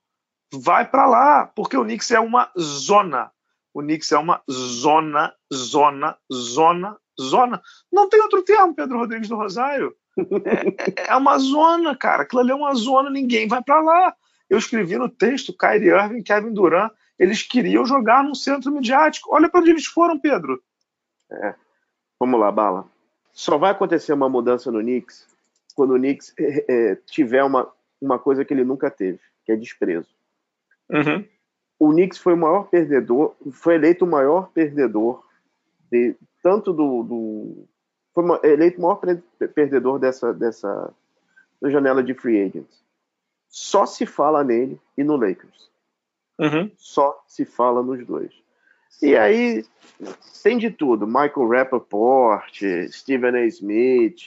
[0.51, 3.31] vai para lá, porque o Knicks é uma zona.
[3.73, 7.61] O Knicks é uma zona, zona, zona, zona.
[7.91, 9.95] Não tem outro termo, Pedro Rodrigues do Rosário.
[10.17, 12.23] É, é, é uma zona, cara.
[12.23, 14.13] Aquilo ali é uma zona, ninguém vai para lá.
[14.49, 19.33] Eu escrevi no texto, Kyrie Irving, Kevin Durant, eles queriam jogar num centro midiático.
[19.33, 20.61] Olha para onde eles foram, Pedro.
[21.31, 21.53] É.
[22.19, 22.85] Vamos lá, Bala.
[23.31, 25.27] Só vai acontecer uma mudança no Knicks
[25.75, 27.71] quando o Knicks é, tiver uma,
[28.01, 30.09] uma coisa que ele nunca teve, que é desprezo.
[30.89, 31.25] Uhum.
[31.79, 35.23] O Knicks foi o maior perdedor, foi eleito o maior perdedor
[35.89, 37.67] de, tanto do, do
[38.13, 38.99] foi eleito o maior
[39.55, 40.93] perdedor dessa dessa
[41.63, 42.83] janela de free agents.
[43.47, 45.69] Só se fala nele e no Lakers.
[46.37, 46.71] Uhum.
[46.75, 48.33] Só se fala nos dois.
[49.01, 49.65] E aí
[50.43, 51.07] tem de tudo.
[51.07, 53.45] Michael Rappaport, Stephen A.
[53.45, 54.25] Smith,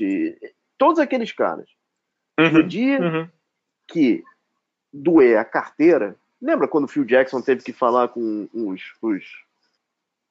[0.79, 1.69] todos aqueles caras.
[2.39, 3.29] Uhum, no dia uhum.
[3.87, 4.23] que
[4.93, 9.25] doer a carteira, lembra quando o Phil Jackson teve que falar com os, os,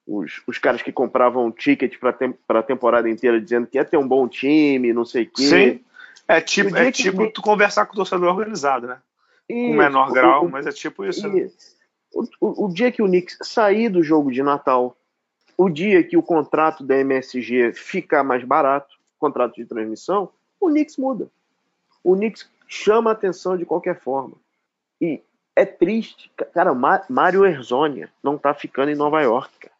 [0.06, 3.96] os, os caras que compravam ticket para tem, a temporada inteira dizendo que ia ter
[3.96, 5.42] um bom time, não sei o quê?
[5.42, 5.84] Sim.
[6.28, 7.32] É tipo, é tipo que...
[7.32, 8.98] tu conversar com o torcedor organizado, né?
[9.48, 11.28] Isso, com menor grau, mas é tipo isso.
[11.28, 11.40] Né?
[11.40, 11.76] isso.
[12.12, 14.96] O, o, o, dia que o Knicks sair do jogo de Natal,
[15.56, 20.96] o dia que o contrato da MSG ficar mais barato, contrato de transmissão, o Knicks
[20.96, 21.30] muda.
[22.02, 24.34] O Knicks chama a atenção de qualquer forma.
[25.00, 25.22] E
[25.54, 26.30] é triste.
[26.52, 26.74] Cara,
[27.08, 29.52] Mário Erzonia não tá ficando em Nova York.
[29.58, 29.74] Cara.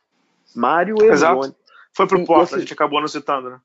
[0.55, 1.55] Mário Erzonia.
[1.95, 3.61] Foi pro Porto, a gente acabou não citando, né?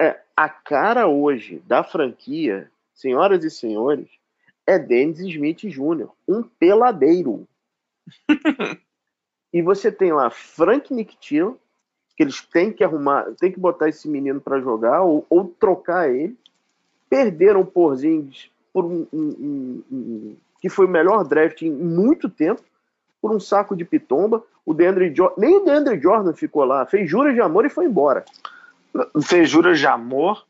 [0.00, 4.08] É, a cara hoje da franquia, senhoras e senhores,
[4.66, 7.46] é Dennis Smith Jr., um peladeiro.
[9.52, 11.58] e você tem lá Frank Nicktil,
[12.16, 16.10] que eles têm que arrumar, têm que botar esse menino para jogar ou, ou, trocar
[16.10, 16.36] ele.
[17.08, 22.62] Perderam o Porzingis por um, um, um, que foi o melhor draft em muito tempo,
[23.20, 24.42] por um saco de pitomba.
[24.66, 27.86] O DeAndre jo nem o DeAndre Jordan ficou lá, fez juras de amor e foi
[27.86, 28.24] embora.
[29.22, 30.44] Fez juras de amor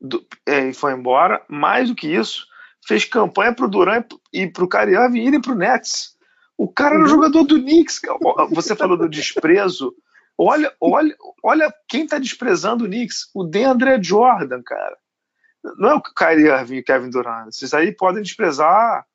[0.00, 1.42] do, é, e foi embora.
[1.48, 2.46] Mais do que isso,
[2.86, 6.16] fez campanha pro Duran e pro Kyrie Irving irem pro Nets.
[6.56, 7.08] O cara era uhum.
[7.08, 8.00] jogador do Knicks.
[8.50, 9.94] Você falou do desprezo.
[10.36, 13.30] Olha, olha, olha quem tá desprezando o Knicks.
[13.34, 14.96] O DeAndre Jordan, cara.
[15.78, 17.46] Não é o Kyrie Irving e o Kevin Durant.
[17.52, 19.06] Vocês aí podem desprezar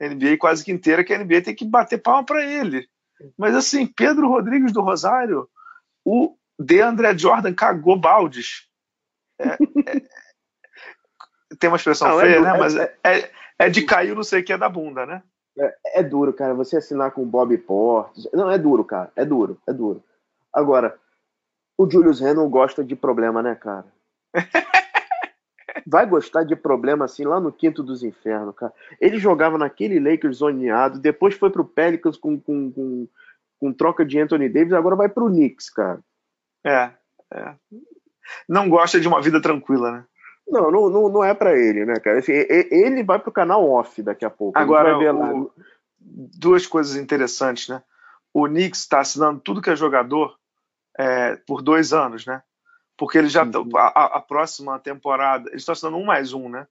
[0.00, 2.88] a NBA quase que inteira, que a NBA tem que bater palma para ele.
[3.36, 5.48] Mas assim, Pedro Rodrigues do Rosário,
[6.04, 8.68] o DeAndre Jordan cagou baldes.
[9.40, 10.02] É, é,
[11.58, 12.58] tem uma expressão não, é feia, é, né?
[12.58, 15.22] Mas é, é, é, de cair não sei o que é da bunda, né?
[15.94, 16.54] É, duro, cara.
[16.54, 18.28] Você assinar com o Bob Portes.
[18.32, 19.10] Não, é duro, cara.
[19.16, 20.02] É duro, é duro.
[20.52, 20.98] Agora,
[21.76, 23.86] o Julius Randle gosta de problema, né, cara?
[25.86, 28.72] Vai gostar de problema assim lá no quinto dos infernos, cara.
[29.00, 33.08] Ele jogava naquele Lakers zoneado, depois foi pro Pelicans com, com, com,
[33.58, 36.00] com troca de Anthony Davis, agora vai pro Knicks, cara.
[36.64, 36.90] É,
[37.32, 37.54] é.
[38.48, 40.04] Não gosta de uma vida tranquila, né?
[40.50, 42.18] Não, não, não, não é para ele, né, cara?
[42.18, 44.58] Assim, ele vai pro canal off daqui a pouco.
[44.58, 45.52] Agora, o,
[46.00, 47.82] duas coisas interessantes, né?
[48.32, 50.36] O Knicks está assinando tudo que é jogador
[50.98, 52.42] é, por dois anos, né?
[52.96, 53.70] Porque ele já uhum.
[53.76, 56.66] a, a, próxima temporada eles estão assinando um mais um, né?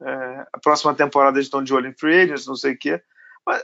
[0.00, 3.02] É, a próxima temporada eles estão de olho em free agents, não sei o quê.
[3.44, 3.62] Mas,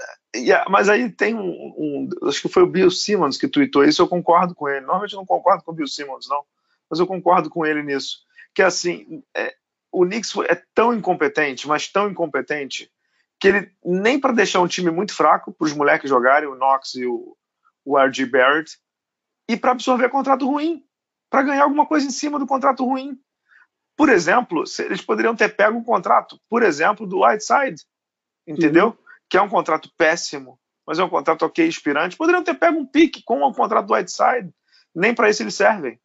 [0.69, 4.03] mas aí tem um, um, acho que foi o Bill Simmons que tweetou isso.
[4.03, 4.81] Eu concordo com ele.
[4.81, 6.43] Normalmente eu não concordo com o Bill Simmons, não,
[6.91, 8.19] mas eu concordo com ele nisso
[8.55, 9.55] que assim, é,
[9.91, 12.91] o Knicks é tão incompetente, mas tão incompetente,
[13.41, 16.95] que ele nem para deixar um time muito fraco para os moleques jogarem, o Knox
[16.95, 17.37] e o,
[17.85, 18.27] o R.G.
[18.27, 18.79] Barrett,
[19.49, 20.85] e para absorver contrato ruim,
[21.31, 23.19] para ganhar alguma coisa em cima do contrato ruim.
[23.97, 27.83] Por exemplo, eles poderiam ter pego um contrato, por exemplo, do Whiteside,
[28.47, 28.89] entendeu?
[28.89, 28.97] Uhum.
[29.29, 32.17] Que é um contrato péssimo, mas é um contrato ok, inspirante.
[32.17, 34.53] Poderiam ter pego um pique com o contrato do Whiteside.
[34.95, 35.99] Nem para isso eles servem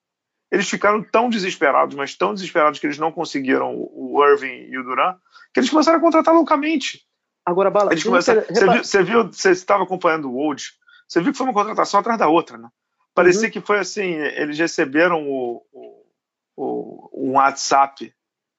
[0.51, 4.83] eles ficaram tão desesperados, mas tão desesperados que eles não conseguiram o Irving e o
[4.83, 5.15] Duran,
[5.53, 7.05] que eles começaram a contratar loucamente.
[7.45, 8.43] Agora, Bala, eles começaram,
[8.83, 10.63] você, viu, você estava acompanhando o Old,
[11.07, 12.69] você viu que foi uma contratação atrás da outra, né?
[13.13, 13.51] Parecia uhum.
[13.51, 16.05] que foi assim, eles receberam o, o,
[16.55, 18.13] o, um WhatsApp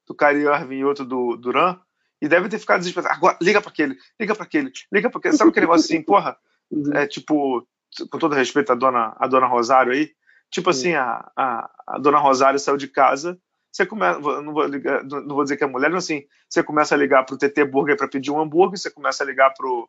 [0.07, 1.79] do Kyrie Irving e outro do Duran,
[2.21, 3.15] e deve ter ficado desesperado.
[3.15, 5.37] Agora, liga para aquele, liga para aquele, liga para aquele.
[5.37, 6.37] Sabe aquele negócio assim, porra?
[6.71, 6.93] Uhum.
[6.93, 7.67] É tipo,
[8.11, 10.11] com todo respeito à dona, à dona Rosário aí,
[10.51, 13.39] Tipo assim, a, a, a, dona Rosário saiu de casa,
[13.71, 16.95] você começa, não vou, ligar, não vou dizer que é mulher, mas assim, você começa
[16.95, 19.89] a ligar pro TT Burger para pedir um hambúrguer, você começa a ligar pro,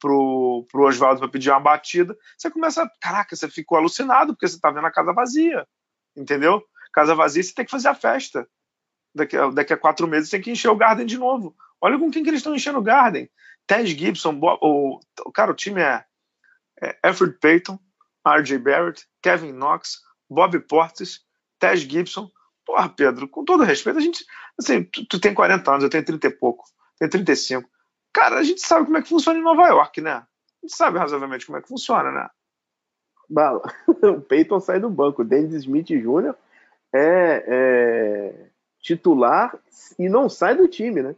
[0.00, 4.58] pro, pro Oswaldo para pedir uma batida, você começa, caraca, você ficou alucinado porque você
[4.58, 5.66] tá vendo a casa vazia,
[6.16, 6.62] entendeu?
[6.92, 8.48] Casa vazia, você tem que fazer a festa.
[9.14, 11.54] Daqui a, daqui a quatro meses tem que encher o Garden de novo.
[11.80, 13.28] Olha com quem que eles estão enchendo o Garden.
[13.66, 15.00] Tess Gibson, o,
[15.32, 16.04] cara, o time é,
[16.82, 17.78] é Alfred Payton,
[18.26, 18.58] R.J.
[18.58, 21.20] Barrett, Kevin Knox, Bob Portis,
[21.58, 22.30] Tess Gibson.
[22.64, 24.24] Porra, Pedro, com todo respeito, a gente.
[24.58, 26.64] Assim, tu, tu, tem 40 anos, eu tenho 30 e pouco,
[26.98, 27.68] tenho 35.
[28.12, 30.12] Cara, a gente sabe como é que funciona em Nova York, né?
[30.12, 30.26] A
[30.62, 32.28] gente sabe razoavelmente como é que funciona, né?
[33.28, 33.62] Bala,
[34.02, 36.34] o Peyton sai do banco, o Dennis Smith Jr.
[36.92, 38.50] É, é
[38.80, 39.56] titular
[39.98, 41.14] e não sai do time, né?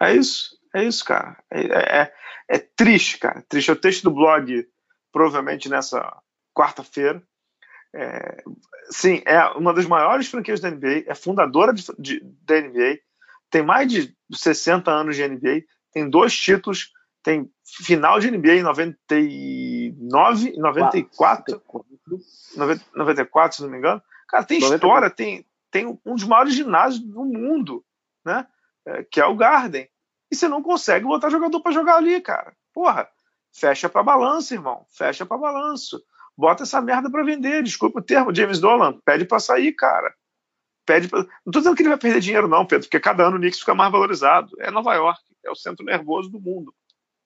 [0.00, 1.36] É isso, é isso, cara.
[1.50, 2.14] É, é, é,
[2.48, 3.42] é triste, cara.
[3.48, 3.70] Triste.
[3.70, 4.66] É o texto do blog
[5.12, 6.16] provavelmente nessa
[6.54, 7.22] quarta-feira.
[7.92, 8.42] É,
[8.90, 13.00] sim, é uma das maiores franquias da NBA, é fundadora de, de, da NBA,
[13.50, 16.92] tem mais de 60 anos de NBA, tem dois títulos,
[17.22, 21.62] tem final de NBA em 99 e 94,
[22.94, 24.02] 94, se não me engano.
[24.28, 27.84] Cara, tem história, tem, tem um dos maiores ginásios do mundo,
[28.24, 28.46] né?
[28.86, 29.88] É, que é o Garden.
[30.30, 32.54] E você não consegue botar jogador para jogar ali, cara.
[32.72, 33.08] Porra,
[33.52, 34.86] Fecha para balanço, irmão.
[34.90, 36.02] Fecha para balanço.
[36.36, 37.62] Bota essa merda para vender.
[37.62, 38.98] Desculpa o termo, James Dolan.
[39.04, 40.14] Pede para sair, cara.
[40.86, 41.20] Pede pra...
[41.44, 43.60] Não tô dizendo que ele vai perder dinheiro, não, Pedro, porque cada ano o Knicks
[43.60, 44.50] fica mais valorizado.
[44.58, 46.74] É Nova York, é o centro nervoso do mundo.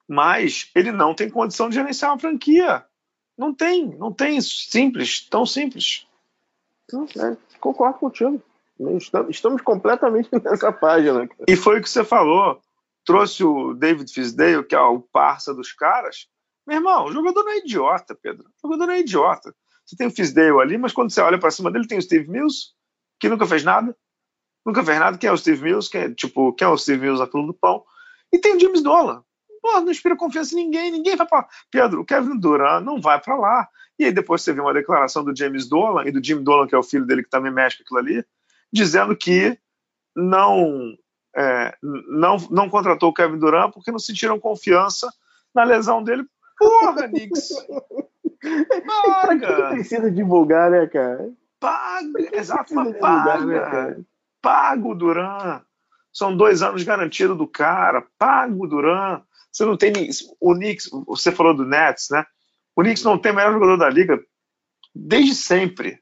[0.07, 2.85] mas ele não tem condição de gerenciar uma franquia.
[3.37, 4.39] Não tem, não tem.
[4.41, 6.07] Simples, tão simples.
[6.93, 8.41] É, concordo contigo.
[9.29, 11.27] Estamos completamente nessa página.
[11.47, 12.61] E foi o que você falou.
[13.05, 16.27] Trouxe o David Fisdale, que é o parça dos caras.
[16.65, 18.45] Meu irmão, o jogador não é idiota, Pedro.
[18.63, 19.55] O jogador não é idiota.
[19.85, 22.27] Você tem o Fisdale ali, mas quando você olha para cima dele, tem o Steve
[22.27, 22.73] Mills,
[23.19, 23.95] que nunca fez nada.
[24.65, 25.17] Nunca fez nada.
[25.17, 25.89] Quem é o Steve Mills?
[25.89, 27.83] Quem é, tipo, quem é o Steve Mills, aquilo do pão?
[28.33, 29.23] E tem o James Dolan.
[29.65, 33.19] Pô, não inspira confiança em ninguém, ninguém vai para Pedro, o Kevin Durant não vai
[33.19, 33.67] para lá.
[33.97, 36.75] E aí depois você vê uma declaração do James Dolan e do Jim Dolan, que
[36.75, 38.25] é o filho dele que também mexe com aquilo ali,
[38.71, 39.57] dizendo que
[40.15, 40.95] não,
[41.35, 45.11] é, não, não contratou o Kevin Durant porque não sentiram confiança
[45.53, 46.25] na lesão dele.
[46.57, 47.49] Porra, Knicks!
[49.13, 49.69] Paga!
[49.69, 51.29] precisa divulgar, né, cara?
[51.59, 52.37] Paga!
[52.37, 53.37] Exato, mas paga!
[53.39, 54.03] Divulgar, né,
[54.41, 55.63] paga o Durant!
[56.13, 58.05] São dois anos garantido do cara.
[58.17, 59.23] Paga o Durant!
[59.51, 59.93] Você não tem.
[60.39, 62.25] O Knicks, você falou do Nets, né?
[62.75, 64.21] O Knicks não tem o melhor jogador da liga
[64.93, 65.99] desde sempre.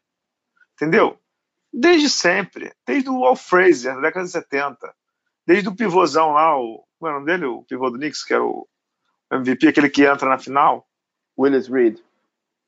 [0.74, 1.20] Entendeu?
[1.72, 2.72] Desde sempre.
[2.86, 4.94] Desde o Al Fraser, na década de 70.
[5.46, 6.84] Desde o pivôzão lá, o.
[6.98, 7.46] Como é o nome dele?
[7.46, 8.68] O pivô do Knicks, que era o
[9.32, 10.88] MVP, aquele que entra na final.
[11.38, 12.00] Willis Reed.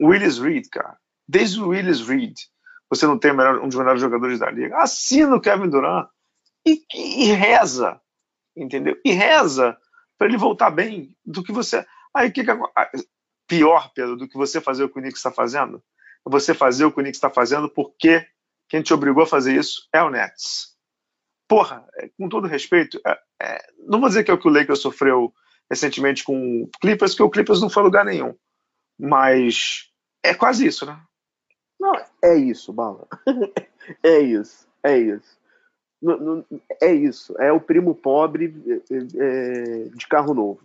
[0.01, 0.97] Willis Reed, cara.
[1.28, 2.36] Desde o Willis Reed,
[2.89, 4.78] você não tem melhor, um dos melhores jogadores da liga.
[4.78, 6.07] Assina o Kevin Durant
[6.65, 7.99] e, e reza,
[8.55, 8.99] entendeu?
[9.05, 9.78] E reza
[10.17, 11.86] para ele voltar bem do que você.
[12.13, 12.51] Aí que, que
[13.47, 15.84] pior, Pedro, do que você fazer o que o Knicks está fazendo?
[16.26, 18.26] Você fazer o que o Knicks está fazendo porque
[18.67, 20.74] quem te obrigou a fazer isso é o Nets.
[21.47, 24.51] Porra, é, com todo respeito, é, é, não vou dizer que é o que o
[24.51, 25.33] Lakers sofreu
[25.69, 28.35] recentemente com o Clippers, que o Clippers não foi lugar nenhum.
[28.99, 29.91] Mas
[30.23, 30.99] é quase isso, né?
[31.79, 31.93] Não,
[32.23, 33.07] é isso, Bala.
[34.03, 35.37] é isso, é isso
[36.81, 38.53] é isso, é o primo pobre
[38.91, 40.61] é, é, de carro novo.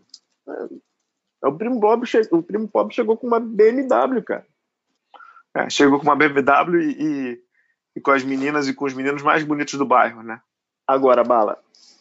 [0.48, 4.46] É, o, primo pobre, o primo pobre chegou com uma BMW, cara.
[5.56, 7.42] É, chegou com uma BMW e, e,
[7.96, 10.40] e, com as meninas e com os meninos mais bonitos do bairro, né?
[10.90, 11.56] Agora, Bala,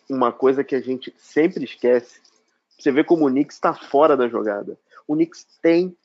[0.09, 2.19] uma coisa que a gente sempre esquece,
[2.75, 4.79] você vê como o Knicks está fora da jogada.
[5.07, 5.95] O Knicks tem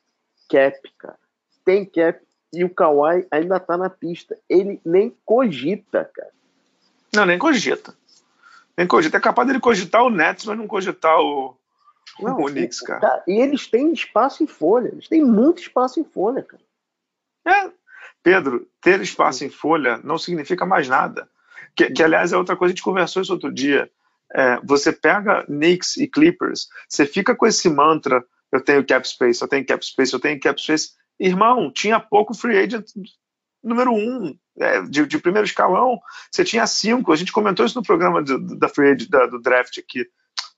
[0.50, 1.18] cap, cara.
[1.64, 2.20] Tem cap
[2.52, 4.36] e o Kawhi ainda tá na pista.
[4.50, 6.30] Ele nem cogita, cara.
[7.14, 7.96] Não, nem cogita.
[8.76, 9.16] Nem cogita.
[9.16, 11.56] É capaz dele cogitar o Nets, mas não cogitar o,
[12.20, 13.00] não, o Knicks, cara.
[13.00, 13.24] cara.
[13.26, 14.88] E eles têm espaço em folha.
[14.88, 16.62] Eles têm muito espaço em folha, cara.
[17.46, 17.72] É.
[18.22, 21.26] Pedro, ter espaço em folha não significa mais nada.
[21.76, 23.90] Que, que aliás, é outra coisa, a gente conversou isso outro dia.
[24.34, 29.42] É, você pega Knicks e Clippers, você fica com esse mantra: eu tenho cap space,
[29.42, 30.90] eu tenho cap space, eu tenho cap space.
[31.18, 32.86] Irmão, tinha pouco free agent
[33.64, 35.98] número um é, de, de, primeiro escalão,
[36.30, 37.12] você tinha cinco.
[37.12, 40.06] A gente comentou isso no programa do, da free da, do draft aqui,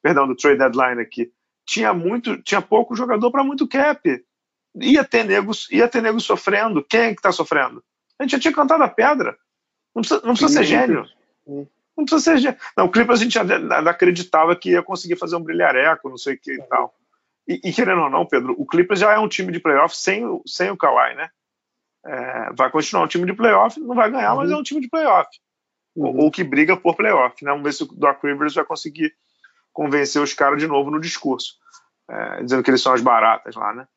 [0.02, 1.30] perdão, do trade deadline aqui.
[1.64, 4.24] Tinha muito, tinha pouco jogador para muito cap.
[4.80, 6.84] Ia ter negros, ia ter negros sofrendo.
[6.84, 7.82] Quem é que está sofrendo?
[8.18, 9.36] A gente já tinha cantado a pedra.
[9.96, 11.06] Não precisa, não precisa ser gênio.
[11.46, 12.58] Não precisa ser gênio.
[12.76, 13.38] Não, o Clippers a gente
[13.88, 16.94] acreditava que ia conseguir fazer um brilhareco, não sei o que e tal.
[17.48, 20.22] E, e, querendo ou não, Pedro, o Clippers já é um time de playoff sem,
[20.44, 21.30] sem o Kawhi, né?
[22.04, 24.36] É, vai continuar um time de playoff, não vai ganhar, uhum.
[24.38, 25.30] mas é um time de playoff.
[25.94, 26.24] Uhum.
[26.24, 27.42] Ou, que briga por playoff.
[27.42, 27.50] Né?
[27.50, 29.14] Vamos ver se o Doc Rivers vai conseguir
[29.72, 31.54] convencer os caras de novo no discurso,
[32.10, 33.88] é, dizendo que eles são as baratas lá, né?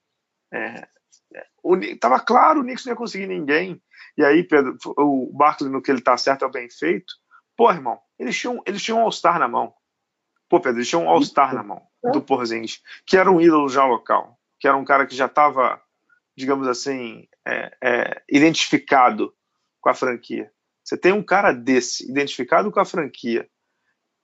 [0.54, 0.88] É,
[1.36, 3.82] é o, tava claro, o Knicks não ia conseguir ninguém.
[4.20, 7.12] E aí, Pedro, o Barkley, no que ele tá certo, é o bem feito.
[7.58, 9.74] Pô, irmão, eles tinham, eles tinham um All-Star na mão.
[10.48, 11.82] Pô, Pedro, eles tinham um All-Star na mão
[12.14, 15.82] do Porzingis, que era um ídolo já local, que era um cara que já estava
[16.40, 19.34] digamos assim, é, é, identificado
[19.82, 20.50] com a franquia.
[20.82, 23.46] Você tem um cara desse, identificado com a franquia,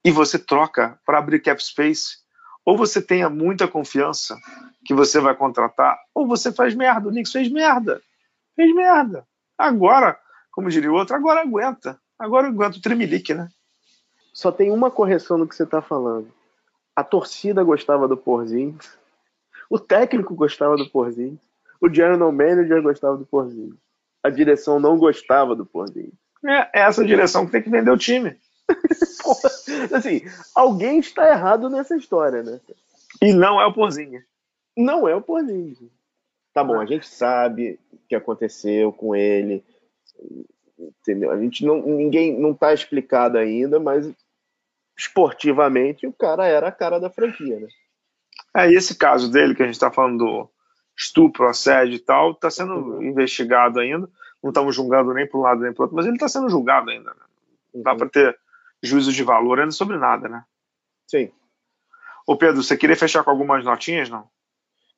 [0.02, 2.16] e você troca para abrir cap space,
[2.64, 4.34] ou você tenha muita confiança
[4.86, 7.08] que você vai contratar, ou você faz merda.
[7.08, 8.00] O Knicks fez merda.
[8.56, 9.28] Fez merda.
[9.58, 10.18] Agora,
[10.50, 11.98] como diria o outro, agora aguenta.
[12.18, 13.48] Agora aguenta o tremelique, né?
[14.32, 16.32] Só tem uma correção no que você está falando.
[16.94, 18.78] A torcida gostava do Porzinho,
[19.68, 21.38] o técnico gostava do Porzinho,
[21.80, 23.78] o general manager gostava do Porzingis.
[24.22, 26.14] A direção não gostava do Porzingis.
[26.44, 28.36] É, é essa direção que tem que vender o time.
[29.22, 29.50] Porra,
[29.94, 30.22] assim,
[30.54, 32.60] alguém está errado nessa história, né?
[33.22, 34.22] E não é o Porzingis.
[34.76, 35.90] Não é o Porzingis.
[36.56, 39.62] Tá bom, a gente sabe o que aconteceu com ele.
[40.78, 41.30] Entendeu?
[41.30, 44.10] A gente não, ninguém não está explicado ainda, mas
[44.96, 47.68] esportivamente o cara era a cara da franquia, né?
[48.56, 50.50] É, e esse caso dele que a gente está falando do,
[50.96, 53.02] estupro, assédio e tal, está sendo uhum.
[53.02, 54.08] investigado ainda.
[54.42, 56.88] Não estamos julgando nem para um lado nem para outro, mas ele está sendo julgado
[56.88, 57.10] ainda.
[57.10, 57.20] Né?
[57.74, 57.98] Não dá uhum.
[57.98, 58.38] para ter
[58.82, 60.42] juízo de valor ainda sobre nada, né?
[61.06, 61.30] Sim.
[62.26, 64.26] Ô Pedro, você queria fechar com algumas notinhas, não?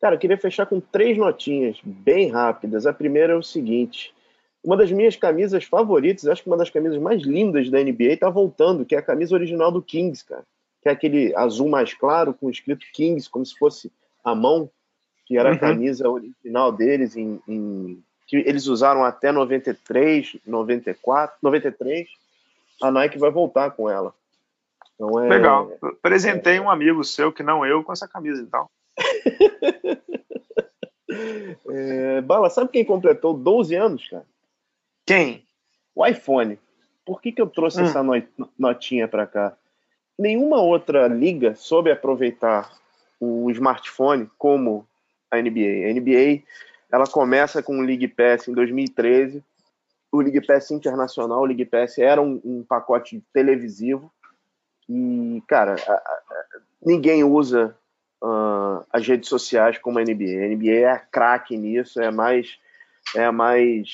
[0.00, 2.86] Cara, eu queria fechar com três notinhas bem rápidas.
[2.86, 4.14] A primeira é o seguinte:
[4.62, 8.30] uma das minhas camisas favoritas, acho que uma das camisas mais lindas da NBA está
[8.30, 10.44] voltando, que é a camisa original do Kings, cara.
[10.82, 13.90] Que é aquele azul mais claro com escrito Kings, como se fosse
[14.24, 14.70] a mão,
[15.26, 15.56] que era uhum.
[15.56, 22.08] a camisa original deles em, em, que eles usaram até 93, 94, 93.
[22.80, 24.14] A Nike vai voltar com ela.
[24.94, 25.72] Então é, Legal.
[26.00, 28.68] Presentei é, um amigo seu que não eu com essa camisa, então.
[31.70, 34.26] É, Bala, sabe quem completou 12 anos, cara?
[35.06, 35.46] Quem?
[35.94, 36.58] O iPhone.
[37.04, 37.84] Por que, que eu trouxe hum.
[37.84, 38.02] essa
[38.58, 39.56] notinha para cá?
[40.18, 42.70] Nenhuma outra liga soube aproveitar
[43.20, 44.86] o smartphone como
[45.30, 45.88] a NBA.
[45.88, 46.42] A NBA
[46.90, 49.42] ela começa com o League Pass em 2013.
[50.10, 54.10] O League Pass internacional, o League Pass era um, um pacote televisivo.
[54.88, 57.76] E, cara, a, a, ninguém usa
[58.22, 60.44] uh, as redes sociais como a NBA.
[60.44, 62.58] A NBA é a craque nisso, é mais,
[63.14, 63.88] é mais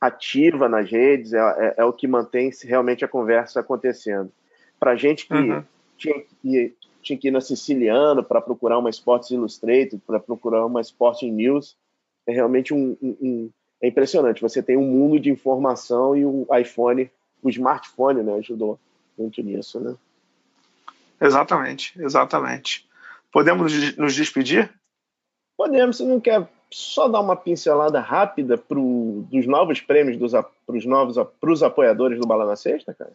[0.00, 4.30] ativa nas redes, é, é, é o que mantém realmente a conversa acontecendo.
[4.78, 5.64] Para gente que uhum.
[5.96, 10.80] tinha, que tinha que ir na Siciliano para procurar uma Sports Illustrated, para procurar uma
[10.80, 11.76] Sporting News,
[12.26, 13.50] é realmente um, um, um,
[13.80, 14.42] é impressionante.
[14.42, 17.10] Você tem um mundo de informação e o iPhone,
[17.42, 18.78] o smartphone, né, ajudou
[19.16, 19.94] muito nisso, né?
[21.20, 22.86] Exatamente, exatamente.
[23.32, 24.72] Podemos nos despedir?
[25.56, 25.96] Podemos.
[25.96, 30.32] Você não quer só dar uma pincelada rápida pro, dos novos prêmios
[30.66, 33.12] para os novos pros apoiadores do Bala na Sexta, cara?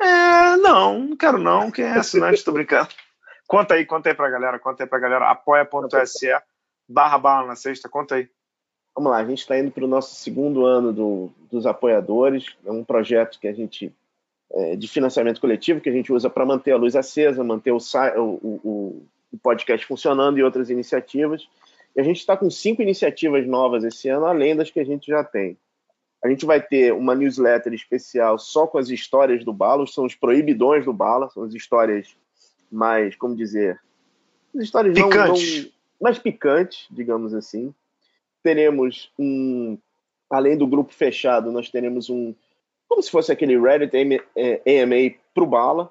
[0.00, 1.70] É, não, não quero não.
[1.70, 2.88] Quem é assinante, tô brincando.
[3.46, 5.30] Conta aí, conta aí pra galera, conta aí pra galera.
[5.30, 6.28] Apoia.se
[6.88, 8.28] barra Bala na Sexta, conta aí.
[8.94, 12.56] Vamos lá, a gente está indo para o nosso segundo ano do, dos apoiadores.
[12.64, 13.94] É um projeto que a gente
[14.50, 17.78] é, de financiamento coletivo que a gente usa para manter a luz acesa, manter o,
[18.16, 21.48] o, o, o podcast funcionando e outras iniciativas.
[21.96, 25.06] E a gente está com cinco iniciativas novas esse ano, além das que a gente
[25.06, 25.56] já tem.
[26.22, 30.14] A gente vai ter uma newsletter especial só com as histórias do Bala, são os
[30.14, 32.16] proibidões do Bala, são as histórias
[32.70, 33.80] mais, como dizer,
[34.54, 35.56] as histórias picantes.
[35.56, 35.70] Não, não,
[36.00, 37.72] mais picantes, digamos assim.
[38.42, 39.78] Teremos um,
[40.30, 42.34] além do grupo fechado, nós teremos um,
[42.88, 45.90] como se fosse aquele Reddit AMA para o Bala,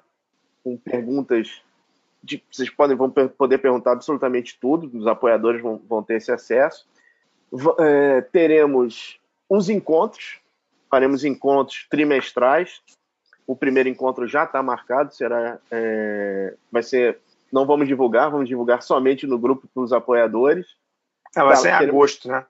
[0.62, 1.62] com perguntas
[2.22, 6.86] de, vocês podem vão poder perguntar absolutamente tudo, os apoiadores vão, vão ter esse acesso.
[7.78, 9.18] É, teremos
[9.50, 10.38] uns encontros,
[10.90, 12.82] faremos encontros trimestrais.
[13.46, 17.18] O primeiro encontro já está marcado, será, é, vai ser,
[17.50, 20.66] não vamos divulgar, vamos divulgar somente no grupo para os apoiadores.
[21.34, 22.46] É, vai ser em teremos, agosto, né?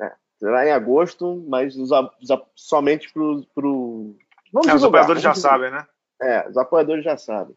[0.00, 3.44] É, será em agosto, mas os, os, somente para os.
[3.46, 4.14] Pro...
[4.68, 5.84] É, os apoiadores já sabem, né?
[6.22, 7.56] É, os apoiadores já sabem.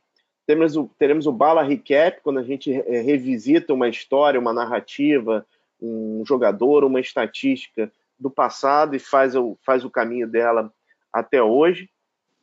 [0.49, 5.45] Teremos o, teremos o Bala Recap, quando a gente é, revisita uma história, uma narrativa,
[5.79, 10.73] um jogador, uma estatística do passado e faz o, faz o caminho dela
[11.13, 11.87] até hoje.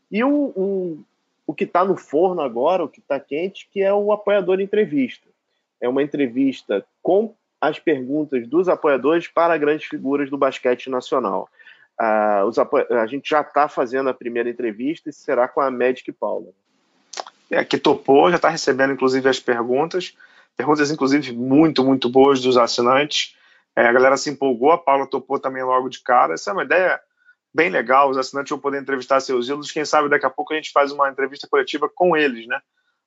[0.09, 1.05] E o, o,
[1.49, 5.29] o que está no forno agora, o que está quente, que é o apoiador entrevista.
[5.81, 11.49] É uma entrevista com as perguntas dos apoiadores para grandes figuras do basquete nacional.
[11.99, 16.13] Ah, os a gente já está fazendo a primeira entrevista e será com a Magic
[16.13, 16.53] Paula
[17.51, 20.17] é, que topou, já está recebendo inclusive as perguntas,
[20.57, 23.37] perguntas inclusive muito, muito boas dos assinantes.
[23.75, 26.35] É, a galera se empolgou, a Paula topou também logo de cara.
[26.35, 27.01] Essa é uma ideia
[27.55, 29.71] bem legal, os assinantes vão poder entrevistar seus ídolos.
[29.71, 32.61] Quem sabe daqui a pouco a gente faz uma entrevista coletiva com eles, né?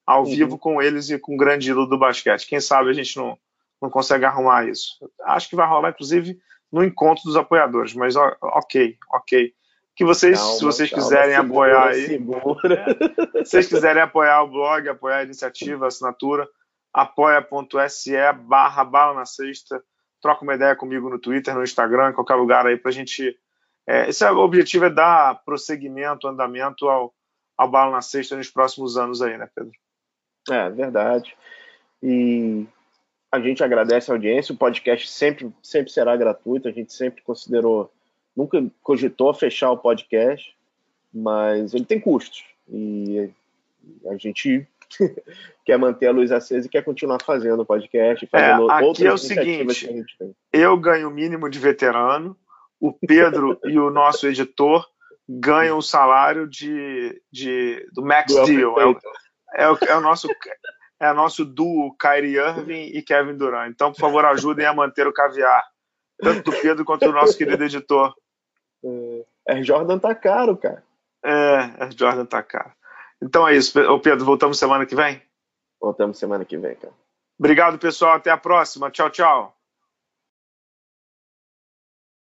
[0.06, 0.30] Ao uhum.
[0.30, 2.48] vivo com eles e com o grande ídolo do basquete.
[2.48, 3.38] Quem sabe a gente não,
[3.82, 4.98] não consegue arrumar isso.
[5.24, 6.40] Acho que vai rolar, inclusive,
[6.72, 9.54] no encontro dos apoiadores, mas ok, ok
[10.00, 12.86] que vocês, calma, se vocês calma, quiserem segura, apoiar aí, segura.
[13.44, 16.48] se vocês quiserem apoiar o blog, apoiar a iniciativa, a assinatura,
[16.94, 18.14] apoia.se
[18.48, 19.84] barra bala na sexta,
[20.22, 23.38] troca uma ideia comigo no Twitter, no Instagram, em qualquer lugar aí pra gente.
[23.86, 27.14] É, esse é, o objetivo é dar prosseguimento, andamento ao,
[27.58, 29.74] ao bala na sexta nos próximos anos aí, né, Pedro?
[30.50, 31.36] É, verdade.
[32.02, 32.66] E
[33.30, 37.92] a gente agradece a audiência, o podcast sempre, sempre será gratuito, a gente sempre considerou
[38.40, 40.56] nunca cogitou fechar o podcast,
[41.14, 42.46] mas ele tem custos.
[42.70, 43.30] E
[44.08, 44.66] a gente
[45.66, 49.12] quer manter a luz acesa e quer continuar fazendo o podcast, fazendo é, aqui é
[49.12, 49.90] o seguinte,
[50.54, 52.38] Eu ganho o mínimo de veterano,
[52.80, 54.88] o Pedro e o nosso editor
[55.28, 58.80] ganham o salário de, de, do Max do Deal.
[58.80, 59.00] É o,
[59.54, 60.30] é, o, é o nosso
[61.02, 63.72] é o nosso duo Kyrie Irving e Kevin Durant.
[63.72, 65.64] Então, por favor, ajudem a manter o caviar,
[66.22, 68.14] tanto do Pedro quanto do nosso querido editor.
[68.84, 70.84] É, Air Jordan tá caro, cara.
[71.24, 72.72] É, Air Jordan tá caro.
[73.22, 73.80] Então é isso.
[73.92, 75.22] Ô Pedro, voltamos semana que vem?
[75.82, 76.94] Voltamos semana que vem, cara.
[77.38, 78.16] Obrigado, pessoal.
[78.16, 78.92] Até a próxima.
[78.92, 79.59] Tchau, tchau.